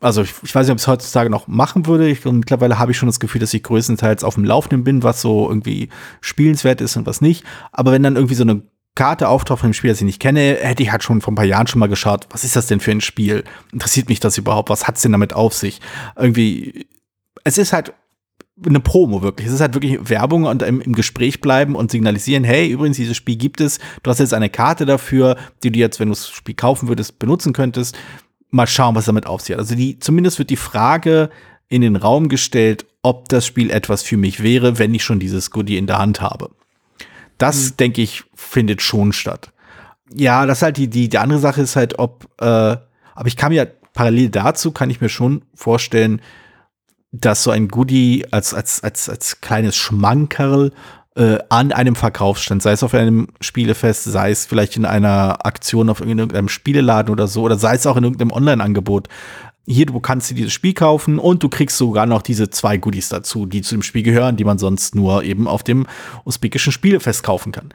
[0.00, 2.08] also ich, ich weiß nicht, ob ich es heutzutage noch machen würde.
[2.08, 5.20] Ich, mittlerweile habe ich schon das Gefühl, dass ich größtenteils auf dem Laufenden bin, was
[5.20, 5.90] so irgendwie
[6.20, 7.44] spielenswert ist und was nicht.
[7.72, 8.62] Aber wenn dann irgendwie so eine
[8.94, 11.36] Karte auftaucht von einem Spiel, das ich nicht kenne, hätte ich halt schon vor ein
[11.36, 13.44] paar Jahren schon mal geschaut, was ist das denn für ein Spiel?
[13.72, 14.70] Interessiert mich das überhaupt?
[14.70, 15.80] Was hat's denn damit auf sich?
[16.16, 16.86] Irgendwie,
[17.44, 17.92] es ist halt
[18.66, 19.46] eine Promo wirklich.
[19.46, 23.16] Es ist halt wirklich Werbung und im, im, Gespräch bleiben und signalisieren, hey, übrigens, dieses
[23.16, 23.78] Spiel gibt es.
[24.02, 27.18] Du hast jetzt eine Karte dafür, die du jetzt, wenn du das Spiel kaufen würdest,
[27.18, 27.96] benutzen könntest
[28.50, 29.60] mal schauen, was damit auf sich hat.
[29.60, 31.30] Also die, zumindest wird die Frage
[31.68, 35.50] in den Raum gestellt, ob das Spiel etwas für mich wäre, wenn ich schon dieses
[35.50, 36.50] Goodie in der Hand habe.
[37.38, 37.76] Das, mhm.
[37.76, 39.52] denke ich, findet schon statt.
[40.12, 43.36] Ja, das ist halt die, die, die andere Sache ist halt, ob, äh, aber ich
[43.36, 46.20] kann mir parallel dazu, kann ich mir schon vorstellen,
[47.12, 50.72] dass so ein Goodie als, als, als, als kleines Schmankerl
[51.16, 55.90] äh, an einem Verkaufsstand, sei es auf einem Spielefest, sei es vielleicht in einer Aktion
[55.90, 59.08] auf irgendeinem Spieleladen oder so, oder sei es auch in irgendeinem Online-Angebot.
[59.66, 63.08] Hier, du kannst dir dieses Spiel kaufen und du kriegst sogar noch diese zwei Goodies
[63.08, 65.86] dazu, die zu dem Spiel gehören, die man sonst nur eben auf dem
[66.24, 67.70] usbekischen Spielefest kaufen kann.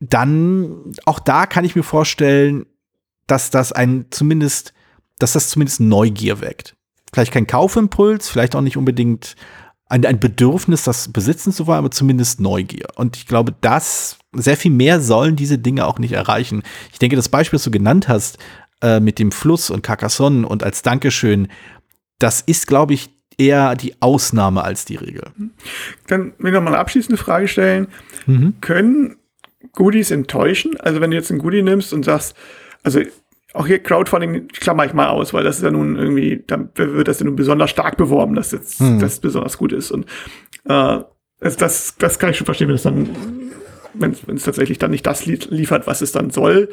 [0.00, 2.66] Dann, auch da kann ich mir vorstellen,
[3.26, 4.72] dass das ein zumindest,
[5.18, 6.76] dass das zumindest Neugier weckt.
[7.12, 9.36] Vielleicht kein Kaufimpuls, vielleicht auch nicht unbedingt
[9.88, 12.86] ein, ein Bedürfnis, das besitzen zu wollen, aber zumindest Neugier.
[12.96, 16.62] Und ich glaube, das, sehr viel mehr sollen diese Dinge auch nicht erreichen.
[16.92, 18.38] Ich denke, das Beispiel, das du genannt hast,
[18.82, 21.48] äh, mit dem Fluss und Carcassonne und als Dankeschön,
[22.18, 25.30] das ist, glaube ich, eher die Ausnahme als die Regel.
[26.06, 27.88] Dann will ich noch mal eine abschließende Frage stellen.
[28.26, 28.54] Mhm.
[28.60, 29.16] Können
[29.72, 30.76] Goodies enttäuschen?
[30.80, 32.34] Also wenn du jetzt ein Goodie nimmst und sagst,
[32.82, 33.00] also
[33.56, 37.08] auch hier Crowdfunding klammer ich mal aus, weil das ist ja nun irgendwie, dann wird
[37.08, 38.98] das ja nun besonders stark beworben, dass jetzt hm.
[39.00, 39.90] das besonders gut ist.
[39.90, 40.04] Und
[40.64, 40.98] äh,
[41.40, 43.08] das, das, das kann ich schon verstehen, wenn es dann,
[43.94, 46.68] wenn es tatsächlich dann nicht das liefert, was es dann soll.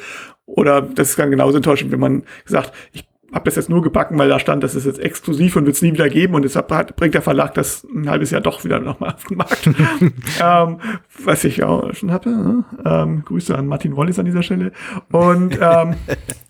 [0.46, 4.18] Oder das ist dann genauso enttäuschend, wenn man sagt, ich habe das jetzt nur gebacken,
[4.18, 6.72] weil da stand, das ist jetzt exklusiv und wird es nie wieder geben und deshalb
[6.72, 9.68] hat, bringt der Verlag das ein halbes Jahr doch wieder nochmal auf den Markt.
[10.42, 10.80] ähm,
[11.24, 12.30] was ich auch schon hatte.
[12.30, 12.66] Ne?
[12.86, 14.72] Ähm, Grüße an Martin Wollis an dieser Stelle.
[15.12, 15.96] Und ähm,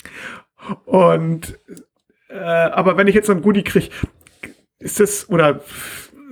[0.86, 1.58] und
[2.30, 3.90] äh, aber wenn ich jetzt so ein Goodie kriege,
[4.80, 5.62] ist das, oder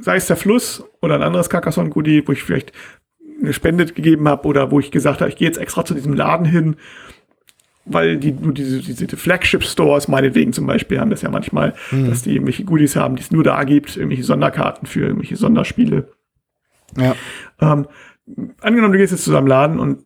[0.02, 2.74] sei es der Fluss oder ein anderes Carcassonne-Goodie, wo ich vielleicht
[3.40, 6.14] eine Spende gegeben habe oder wo ich gesagt habe, ich gehe jetzt extra zu diesem
[6.14, 6.76] Laden hin
[7.86, 12.10] weil die nur diese, diese Flagship-Stores meinetwegen zum Beispiel haben das ja manchmal, mhm.
[12.10, 16.10] dass die irgendwelche Goodies haben, die es nur da gibt, irgendwelche Sonderkarten für irgendwelche Sonderspiele.
[16.98, 17.16] Ja.
[17.60, 17.88] Ähm,
[18.62, 20.06] angenommen, du gehst jetzt zu einem Laden und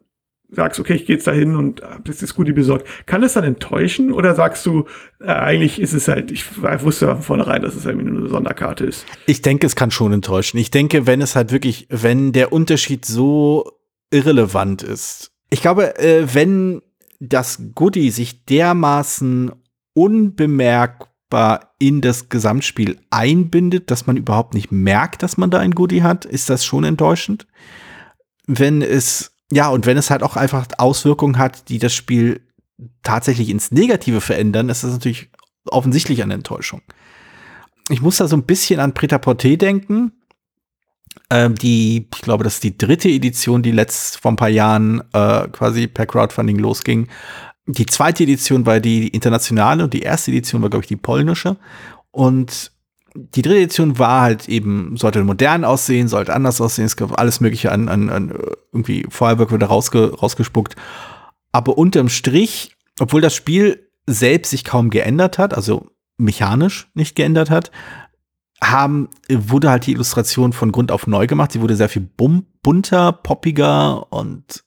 [0.50, 2.88] sagst, okay, ich gehe jetzt da hin und hab jetzt das Goodie besorgt.
[3.06, 4.86] Kann das dann enttäuschen oder sagst du,
[5.20, 8.86] äh, eigentlich ist es halt, ich wusste von vornherein, dass es irgendwie nur eine Sonderkarte
[8.86, 9.06] ist?
[9.26, 10.58] Ich denke, es kann schon enttäuschen.
[10.58, 13.72] Ich denke, wenn es halt wirklich, wenn der Unterschied so
[14.12, 15.32] irrelevant ist.
[15.50, 16.82] Ich glaube, äh, wenn
[17.20, 19.52] das Goodie sich dermaßen
[19.94, 26.04] unbemerkbar in das Gesamtspiel einbindet, dass man überhaupt nicht merkt, dass man da ein Goodie
[26.04, 27.48] hat, ist das schon enttäuschend.
[28.48, 32.42] Wenn es, ja, und wenn es halt auch einfach Auswirkungen hat, die das Spiel
[33.04, 35.30] tatsächlich ins Negative verändern, ist das natürlich
[35.68, 36.82] offensichtlich eine Enttäuschung.
[37.90, 40.12] Ich muss da so ein bisschen an Preta Porte denken.
[41.30, 45.02] Ähm, die, ich glaube, das ist die dritte Edition, die letzt vor ein paar Jahren
[45.14, 47.08] äh, quasi per Crowdfunding losging.
[47.68, 51.58] Die zweite Edition war die internationale und die erste Edition war, glaube ich, die polnische.
[52.12, 52.72] Und
[53.16, 57.40] die dritte Edition war halt eben, sollte modern aussehen, sollte anders aussehen, es gab alles
[57.40, 58.34] Mögliche an, an, an
[58.72, 60.76] irgendwie Feuerwerk wieder rausge, rausgespuckt.
[61.52, 65.88] Aber unterm Strich, obwohl das Spiel selbst sich kaum geändert hat, also
[66.18, 67.72] mechanisch nicht geändert hat,
[68.64, 71.52] haben, wurde halt die Illustration von Grund auf neu gemacht.
[71.52, 72.08] Sie wurde sehr viel
[72.62, 74.64] bunter, poppiger und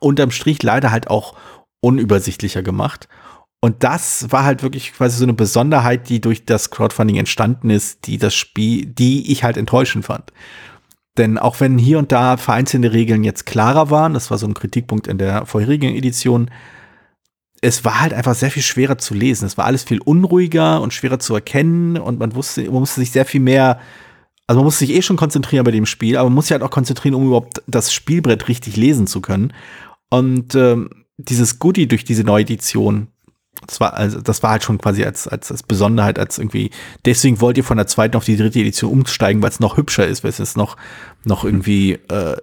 [0.00, 1.34] unterm Strich leider halt auch
[1.80, 3.08] unübersichtlicher gemacht.
[3.60, 8.06] Und das war halt wirklich quasi so eine Besonderheit, die durch das Crowdfunding entstanden ist,
[8.06, 10.32] die das Spiel, die ich halt enttäuschend fand.
[11.16, 14.54] Denn auch wenn hier und da vereinzelte Regeln jetzt klarer waren, das war so ein
[14.54, 16.50] Kritikpunkt in der vorherigen Edition,
[17.60, 19.46] es war halt einfach sehr viel schwerer zu lesen.
[19.46, 23.10] Es war alles viel unruhiger und schwerer zu erkennen und man wusste, man musste sich
[23.10, 23.80] sehr viel mehr,
[24.46, 26.62] also man musste sich eh schon konzentrieren bei dem Spiel, aber man muss sich halt
[26.62, 29.52] auch konzentrieren, um überhaupt das Spielbrett richtig lesen zu können.
[30.10, 33.08] Und ähm, dieses Goodie durch diese Neuedition,
[33.66, 36.70] das war, also das war halt schon quasi als, als, als Besonderheit, als irgendwie,
[37.04, 40.06] deswegen wollt ihr von der zweiten auf die dritte Edition umsteigen, weil es noch hübscher
[40.06, 40.76] ist, weil es ist noch,
[41.24, 42.36] noch irgendwie äh,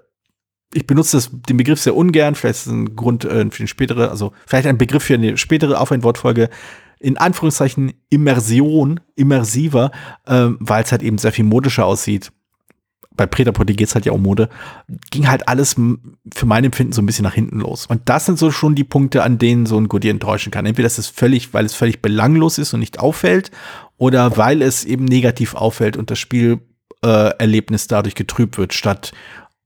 [0.76, 3.67] ich benutze das, den Begriff sehr ungern, vielleicht ist es ein Grund äh, für eine
[3.67, 6.49] spätere, also vielleicht ein Begriff für eine spätere Aufwendwortfolge,
[6.99, 9.91] in Anführungszeichen Immersion, immersiver,
[10.26, 12.32] äh, weil es halt eben sehr viel modischer aussieht.
[13.15, 14.49] Bei Predaporti geht es halt ja um Mode.
[15.11, 17.86] Ging halt alles für mein Empfinden so ein bisschen nach hinten los.
[17.86, 20.65] Und das sind so schon die Punkte, an denen so ein Goodie enttäuschen kann.
[20.65, 23.51] Entweder ist es völlig, weil es völlig belanglos ist und nicht auffällt,
[23.95, 29.13] oder weil es eben negativ auffällt und das Spielerlebnis dadurch getrübt wird, statt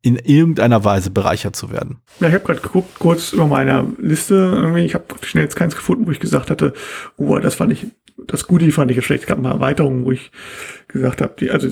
[0.02, 1.98] in irgendeiner Weise bereichert zu werden.
[2.20, 4.36] Ja, ich habe gerade geguckt, kurz über meine Liste.
[4.36, 6.74] Irgendwie, ich habe schnell jetzt keins gefunden, wo ich gesagt hatte,
[7.18, 7.88] oh, das fand ich,
[8.26, 9.24] das Goodie fand ich jetzt schlecht.
[9.24, 10.32] Es gab ein paar Erweiterungen, wo ich
[10.88, 11.70] gesagt habe, die, also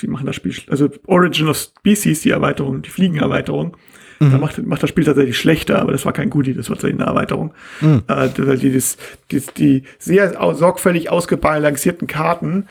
[0.00, 3.76] die machen das Spiel, also Origin of Species, die Erweiterung, die Fliegenerweiterung,
[4.20, 4.30] mhm.
[4.30, 7.00] da macht, macht das Spiel tatsächlich schlechter, aber das war kein Goodie, das war tatsächlich
[7.00, 7.54] eine Erweiterung.
[7.80, 8.02] Mhm.
[8.08, 8.82] Äh, die, die,
[9.30, 12.66] die, die sehr sorgfältig ausgebalancierten Karten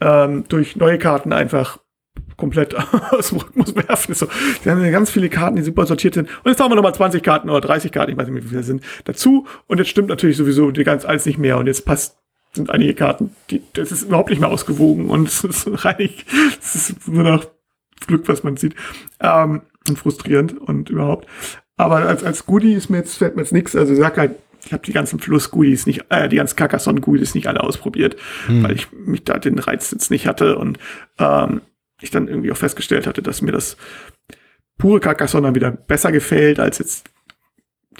[0.00, 1.78] ähm, durch neue Karten einfach
[2.38, 2.74] komplett
[3.10, 4.14] aus dem Rhythmus werfen.
[4.14, 4.28] So,
[4.62, 6.30] sie haben ganz viele Karten, die super sortiert sind.
[6.42, 8.62] Und jetzt haben wir nochmal 20 Karten oder 30 Karten, ich weiß nicht, wie viele
[8.62, 9.46] sind, dazu.
[9.66, 11.58] Und jetzt stimmt natürlich sowieso die ganz alles nicht mehr.
[11.58, 12.16] Und jetzt passt
[12.52, 16.24] sind einige Karten, die, das ist überhaupt nicht mehr ausgewogen und es ist reinig,
[16.58, 17.46] es ist nur noch
[18.06, 18.74] Glück, was man sieht.
[19.20, 21.26] Ähm, und frustrierend und überhaupt.
[21.76, 23.74] Aber als, als Goodie ist mir jetzt, fällt mir jetzt nichts.
[23.74, 24.32] Also ich sag halt,
[24.64, 28.16] ich habe die ganzen Fluss-Goodies nicht, äh, die ganzen Carcassonne-Goodies nicht alle ausprobiert,
[28.46, 28.62] hm.
[28.62, 30.78] weil ich mich da den Reiz jetzt nicht hatte und
[31.18, 31.62] ähm,
[32.00, 33.76] ich dann irgendwie auch festgestellt hatte, dass mir das
[34.78, 37.10] pure Carcassonne dann wieder besser gefällt als jetzt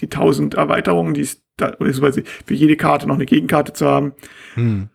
[0.00, 4.12] die tausend Erweiterungen, die es da, beziehungsweise für jede Karte noch eine Gegenkarte zu haben.
[4.54, 4.88] Hm.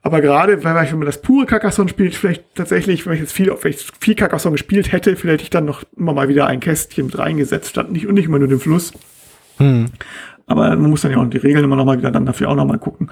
[0.00, 3.52] Aber gerade, weil wenn man das pure Carcassonne spielt, vielleicht tatsächlich, wenn ich jetzt viel,
[3.60, 7.06] wenn ich viel Carcassonne gespielt hätte, vielleicht ich dann noch immer mal wieder ein Kästchen
[7.06, 8.92] mit reingesetzt, statt nicht und nicht immer nur den Fluss.
[9.58, 9.86] Hm.
[10.46, 12.54] Aber man muss dann ja auch die Regeln immer noch mal wieder dann dafür auch
[12.54, 13.10] noch mal gucken.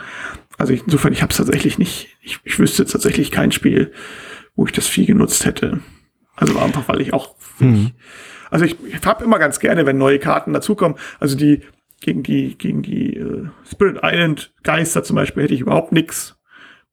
[0.56, 2.16] Also ich, insofern, ich habe es tatsächlich nicht.
[2.22, 3.92] Ich, ich wüsste jetzt tatsächlich kein Spiel,
[4.56, 5.80] wo ich das viel genutzt hätte.
[6.34, 7.34] Also einfach, weil ich auch.
[7.58, 7.92] Hm.
[8.50, 10.98] also ich, ich habe immer ganz gerne, wenn neue Karten dazukommen.
[11.20, 11.62] Also die
[12.00, 16.36] gegen die gegen die äh, Spirit Island Geister zum Beispiel hätte ich überhaupt nichts,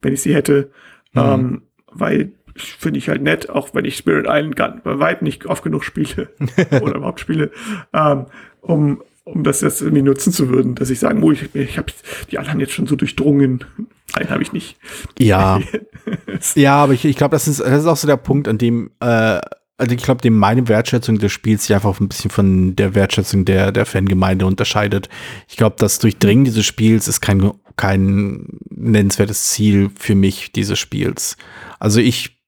[0.00, 0.70] wenn ich sie hätte,
[1.12, 1.20] mhm.
[1.20, 1.62] ähm,
[1.92, 5.62] weil finde ich halt nett, auch wenn ich Spirit Island gar, bei weitem nicht oft
[5.62, 6.30] genug spiele
[6.80, 7.50] oder überhaupt spiele,
[7.92, 8.26] ähm,
[8.60, 11.90] um um das jetzt irgendwie nutzen zu würden, dass ich sagen, oh, ich, ich habe
[12.30, 13.64] die anderen jetzt schon so durchdrungen.
[14.14, 14.76] Nein, habe ich nicht.
[15.18, 15.60] Ja.
[16.54, 18.90] ja, aber ich, ich glaube, das ist, das ist auch so der Punkt, an dem,
[19.00, 19.40] äh,
[19.76, 23.44] also ich glaube, dem meine Wertschätzung des Spiels sich einfach ein bisschen von der Wertschätzung
[23.44, 25.08] der, der Fangemeinde unterscheidet.
[25.48, 31.36] Ich glaube, das Durchdringen dieses Spiels ist kein, kein nennenswertes Ziel für mich dieses Spiels.
[31.80, 32.38] Also ich,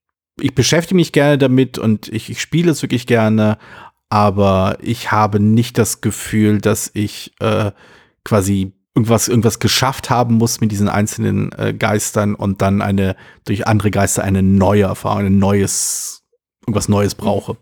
[0.41, 3.59] ich beschäftige mich gerne damit und ich, ich spiele es wirklich gerne,
[4.09, 7.73] aber ich habe nicht das Gefühl, dass ich äh,
[8.23, 13.67] quasi irgendwas, irgendwas geschafft haben muss mit diesen einzelnen äh, Geistern und dann eine durch
[13.67, 16.25] andere Geister eine neue Erfahrung, ein neues,
[16.63, 17.59] irgendwas Neues brauche.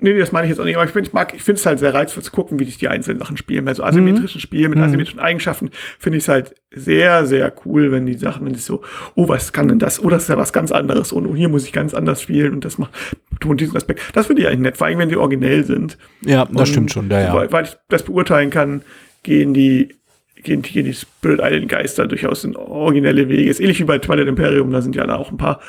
[0.00, 1.66] Nee, das meine ich jetzt auch nicht, aber ich, find, ich mag, ich finde es
[1.66, 3.64] halt sehr reizvoll zu gucken, wie sich die einzelnen Sachen spielen.
[3.64, 4.42] Bei so asymmetrischen mhm.
[4.42, 4.84] Spielen mit mhm.
[4.84, 8.82] asymmetrischen Eigenschaften finde ich es halt sehr, sehr cool, wenn die Sachen, wenn die so,
[9.16, 10.00] oh, was kann denn das?
[10.00, 12.52] Oh, das ist ja was ganz anderes und oh, hier muss ich ganz anders spielen
[12.52, 12.92] und das macht,
[13.32, 14.00] betont diesen Aspekt.
[14.12, 15.98] Das finde ich eigentlich nett, vor allem wenn die originell sind.
[16.24, 17.34] Ja, das und, stimmt schon, ja, ja.
[17.34, 18.82] Weil, weil ich das beurteilen kann,
[19.24, 19.97] gehen die,
[20.42, 23.50] gehen, gehen die Spirit Island Geister durchaus in originelle Wege.
[23.50, 25.60] Ist ähnlich wie bei Twilight Imperium, da sind ja auch ein paar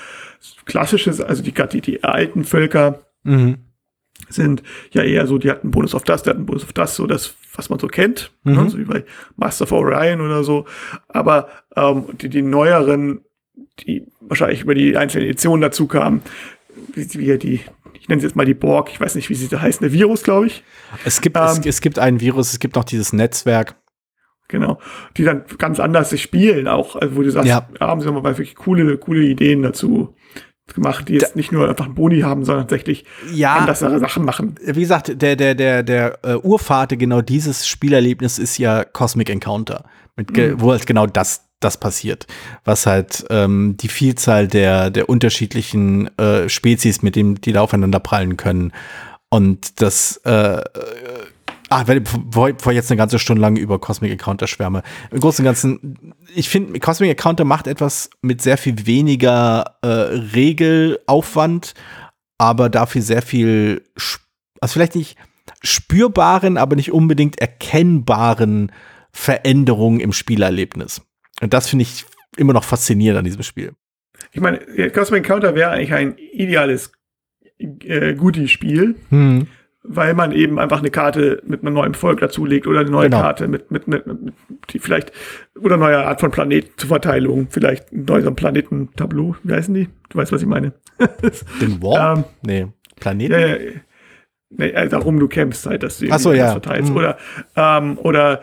[0.66, 3.58] klassische, also die, die, die alten Völker, mhm
[4.28, 6.74] sind ja eher so, die hatten einen Bonus auf das, die hatten einen Bonus auf
[6.74, 8.54] das, so das, was man so kennt, ne?
[8.54, 8.64] mhm.
[8.64, 8.70] ne?
[8.70, 9.06] so wie bei
[9.38, 10.66] Master of Orion oder so.
[11.08, 13.22] Aber ähm, die, die neueren,
[13.80, 16.22] die wahrscheinlich über die einzelnen Editionen dazu kamen,
[16.94, 17.62] wie, wie die,
[17.94, 19.94] ich nenne sie jetzt mal die Borg, ich weiß nicht, wie sie da heißen, der
[19.94, 20.64] Virus, glaube ich.
[21.06, 23.76] Es gibt, ähm, es, es gibt einen Virus, es gibt noch dieses Netzwerk.
[24.50, 24.80] Genau,
[25.16, 27.68] die dann ganz anders sich spielen auch, also wo du sagst, ja.
[27.80, 30.16] haben sie mal wirklich coole, coole Ideen dazu
[30.74, 34.26] gemacht, die jetzt da, nicht nur einfach einen Boni haben, sondern tatsächlich ja, andere Sachen
[34.26, 34.56] machen.
[34.64, 39.86] Wie gesagt, der, der, der, der uh, Urvater genau dieses Spielerlebnis ist ja Cosmic Encounter,
[40.16, 40.60] mit mhm.
[40.60, 42.26] wo halt genau das das passiert,
[42.64, 48.00] was halt ähm, die Vielzahl der der unterschiedlichen äh, Spezies, mit denen die da aufeinander
[48.00, 48.72] prallen können
[49.30, 50.62] und das äh,
[51.70, 54.82] Ah, bevor ich jetzt eine ganze Stunde lang über Cosmic Encounter schwärme.
[55.12, 59.88] Im Großen und Ganzen, ich finde, Cosmic Encounter macht etwas mit sehr viel weniger äh,
[59.88, 61.76] Regelaufwand,
[62.40, 63.84] aber dafür sehr viel,
[64.60, 65.18] also vielleicht nicht
[65.62, 68.72] spürbaren, aber nicht unbedingt erkennbaren
[69.12, 71.02] Veränderungen im Spielerlebnis.
[71.42, 72.06] Und das finde ich
[72.36, 73.74] immer noch faszinierend an diesem Spiel.
[74.32, 74.60] Ich meine,
[74.92, 76.92] Cosmic Encounter wäre eigentlich ein ideales
[77.60, 78.96] äh, Goodie-Spiel.
[79.10, 79.48] Hm
[79.84, 83.22] weil man eben einfach eine Karte mit einem neuen Volk dazulegt oder eine neue genau.
[83.22, 84.34] Karte mit, mit, mit, mit,
[84.72, 85.12] die vielleicht,
[85.60, 89.88] oder eine neue Art von Planeten zur Verteilung, vielleicht ein neues Planetentableau, wie heißen die?
[90.10, 90.74] Du weißt, was ich meine.
[91.62, 92.18] Den Warp?
[92.18, 92.68] ähm, nee,
[93.00, 93.34] Planeten?
[93.34, 93.58] Ja, ja,
[94.50, 96.52] nee, also darum du kämpfst halt, dass du Ach so, ja.
[96.52, 96.92] verteilst.
[96.92, 96.98] Mhm.
[96.98, 97.18] Oder,
[97.56, 98.42] ähm, oder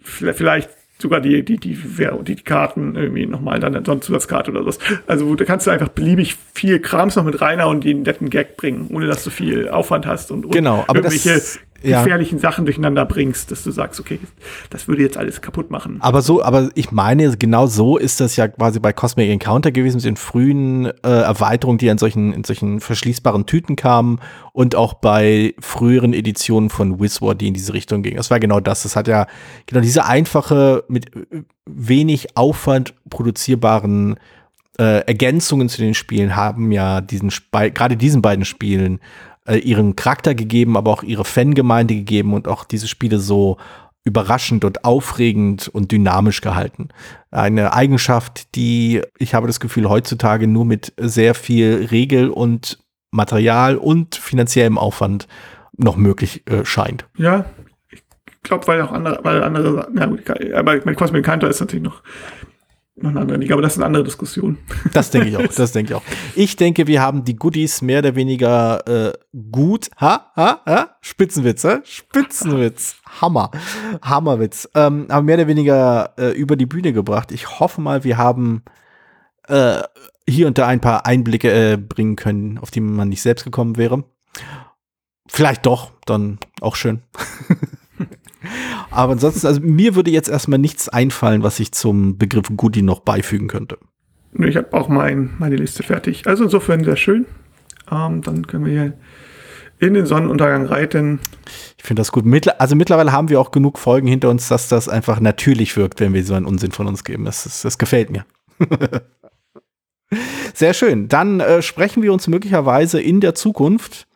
[0.00, 4.78] vielleicht sogar die, die, die, die, die Karten irgendwie nochmal dann eine Zusatzkarte oder sowas.
[5.06, 8.56] Also da kannst du einfach beliebig viel Krams noch mit reinhauen und den netten Gag
[8.56, 11.58] bringen, ohne dass du viel Aufwand hast und, und genau, aber irgendwelche das,
[11.90, 12.42] gefährlichen ja.
[12.42, 14.18] Sachen durcheinander bringst, dass du sagst, okay,
[14.70, 15.98] das würde jetzt alles kaputt machen.
[16.00, 19.96] Aber so, aber ich meine, genau so ist das ja quasi bei Cosmic Encounter gewesen,
[19.96, 24.20] mit den frühen äh, Erweiterungen, die in solchen, in solchen verschließbaren Tüten kamen
[24.52, 28.16] und auch bei früheren Editionen von Wizward, die in diese Richtung gingen.
[28.16, 28.82] Das war genau das.
[28.82, 29.26] Das hat ja
[29.66, 31.10] genau diese einfache, mit
[31.66, 34.16] wenig Aufwand produzierbaren
[34.78, 39.00] äh, Ergänzungen zu den Spielen haben ja diesen gerade diesen beiden Spielen
[39.46, 43.58] äh, ihren Charakter gegeben, aber auch ihre Fangemeinde gegeben und auch diese Spiele so
[44.04, 46.88] überraschend und aufregend und dynamisch gehalten.
[47.30, 52.78] Eine Eigenschaft, die ich habe das Gefühl heutzutage nur mit sehr viel Regel und
[53.10, 55.26] Material und finanziellem Aufwand
[55.76, 57.06] noch möglich äh, scheint.
[57.16, 57.46] Ja,
[57.90, 58.02] ich
[58.42, 62.02] glaube, weil auch andere, weil andere, gut, aber mein Cosmic Encounter ist natürlich noch
[62.96, 64.58] noch eine andere Liga, aber das ist eine andere Diskussion.
[64.92, 66.02] Das denke ich auch, das denke ich auch.
[66.36, 69.12] Ich denke, wir haben die Goodies mehr oder weniger äh,
[69.50, 71.80] gut, ha, ha, ha, Spitzenwitz, äh?
[71.84, 73.50] Spitzenwitz, Hammer,
[74.00, 77.32] Hammerwitz, ähm, aber mehr oder weniger äh, über die Bühne gebracht.
[77.32, 78.62] Ich hoffe mal, wir haben
[79.48, 79.82] äh,
[80.28, 83.76] hier und da ein paar Einblicke äh, bringen können, auf die man nicht selbst gekommen
[83.76, 84.04] wäre.
[85.26, 87.02] Vielleicht doch, dann auch schön.
[88.90, 93.00] Aber ansonsten, also mir würde jetzt erstmal nichts einfallen, was ich zum Begriff Goodie noch
[93.00, 93.78] beifügen könnte.
[94.38, 96.26] Ich habe auch mein, meine Liste fertig.
[96.26, 97.26] Also insofern sehr schön.
[97.90, 98.92] Ähm, dann können wir hier
[99.78, 101.20] in den Sonnenuntergang reiten.
[101.76, 102.24] Ich finde das gut.
[102.24, 106.00] Mittler also mittlerweile haben wir auch genug Folgen hinter uns, dass das einfach natürlich wirkt,
[106.00, 107.24] wenn wir so einen Unsinn von uns geben.
[107.24, 108.24] Das, das, das gefällt mir.
[110.54, 111.08] Sehr schön.
[111.08, 114.06] Dann äh, sprechen wir uns möglicherweise in der Zukunft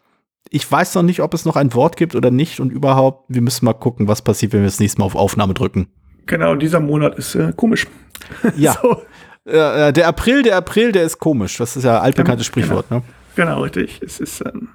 [0.51, 3.43] ich weiß noch nicht, ob es noch ein Wort gibt oder nicht und überhaupt, wir
[3.43, 5.89] müssen mal gucken, was passiert, wenn wir das nächste Mal auf Aufnahme drücken.
[6.27, 7.87] Genau, dieser Monat ist äh, komisch.
[8.57, 8.77] Ja.
[8.83, 9.03] so.
[9.51, 11.57] äh, der April, der April, der ist komisch.
[11.57, 13.01] Das ist ja altbekanntes genau, Sprichwort, genau.
[13.01, 13.07] ne?
[13.37, 14.01] Genau, richtig.
[14.05, 14.69] Es ist ähm,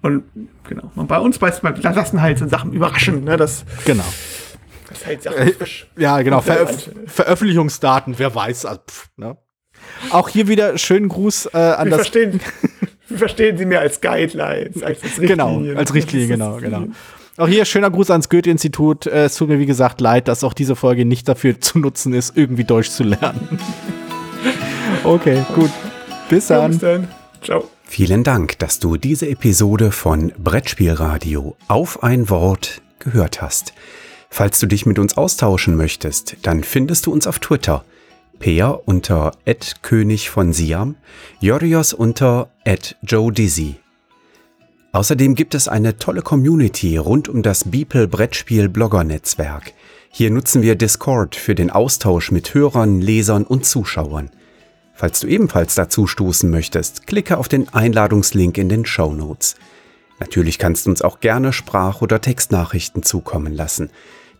[0.00, 0.24] und
[0.66, 0.90] genau.
[0.96, 3.36] Und bei uns weiß man, da lassen halt so Sachen überraschen, ne?
[3.36, 4.04] Das, genau.
[4.88, 5.86] Das hält Sachen frisch.
[5.96, 6.40] Äh, ja, genau.
[6.40, 8.64] Veröf Veröffentlichungsdaten, wer weiß.
[8.64, 9.36] Also, pff, ne?
[10.10, 12.00] Auch hier wieder schönen Gruß äh, an Wir das.
[12.08, 12.40] Verstehen,
[13.06, 16.86] verstehen Sie mir als Guidelines, als, als Genau, als Richtlinie, genau, genau.
[17.36, 19.06] Auch hier schöner Gruß ans Goethe-Institut.
[19.06, 22.12] Äh, es tut mir, wie gesagt, leid, dass auch diese Folge nicht dafür zu nutzen
[22.12, 23.58] ist, irgendwie Deutsch zu lernen.
[25.04, 25.70] okay, gut.
[26.28, 26.60] Bis dann.
[26.60, 27.08] Ja, bis dann.
[27.42, 27.68] Ciao.
[27.86, 33.74] Vielen Dank, dass du diese Episode von Brettspielradio auf ein Wort gehört hast.
[34.30, 37.84] Falls du dich mit uns austauschen möchtest, dann findest du uns auf Twitter
[38.38, 39.32] Peer unter
[39.82, 40.96] König von Siam,
[41.40, 42.50] Jorios unter
[43.02, 43.76] Joe Dizzy.
[44.92, 49.72] Außerdem gibt es eine tolle Community rund um das Beeple Brettspiel Blogger Netzwerk.
[50.10, 54.30] Hier nutzen wir Discord für den Austausch mit Hörern, Lesern und Zuschauern.
[54.94, 59.56] Falls du ebenfalls dazu stoßen möchtest, klicke auf den Einladungslink in den Show Notes.
[60.20, 63.90] Natürlich kannst du uns auch gerne Sprach- oder Textnachrichten zukommen lassen.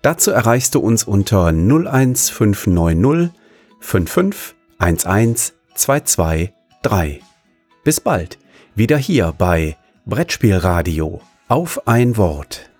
[0.02, 3.32] Dazu erreichst du uns unter 01590
[3.84, 7.20] 55 11 22 3.
[7.84, 8.38] Bis bald,
[8.74, 9.76] wieder hier bei
[10.06, 12.70] Brettspielradio auf ein Wort.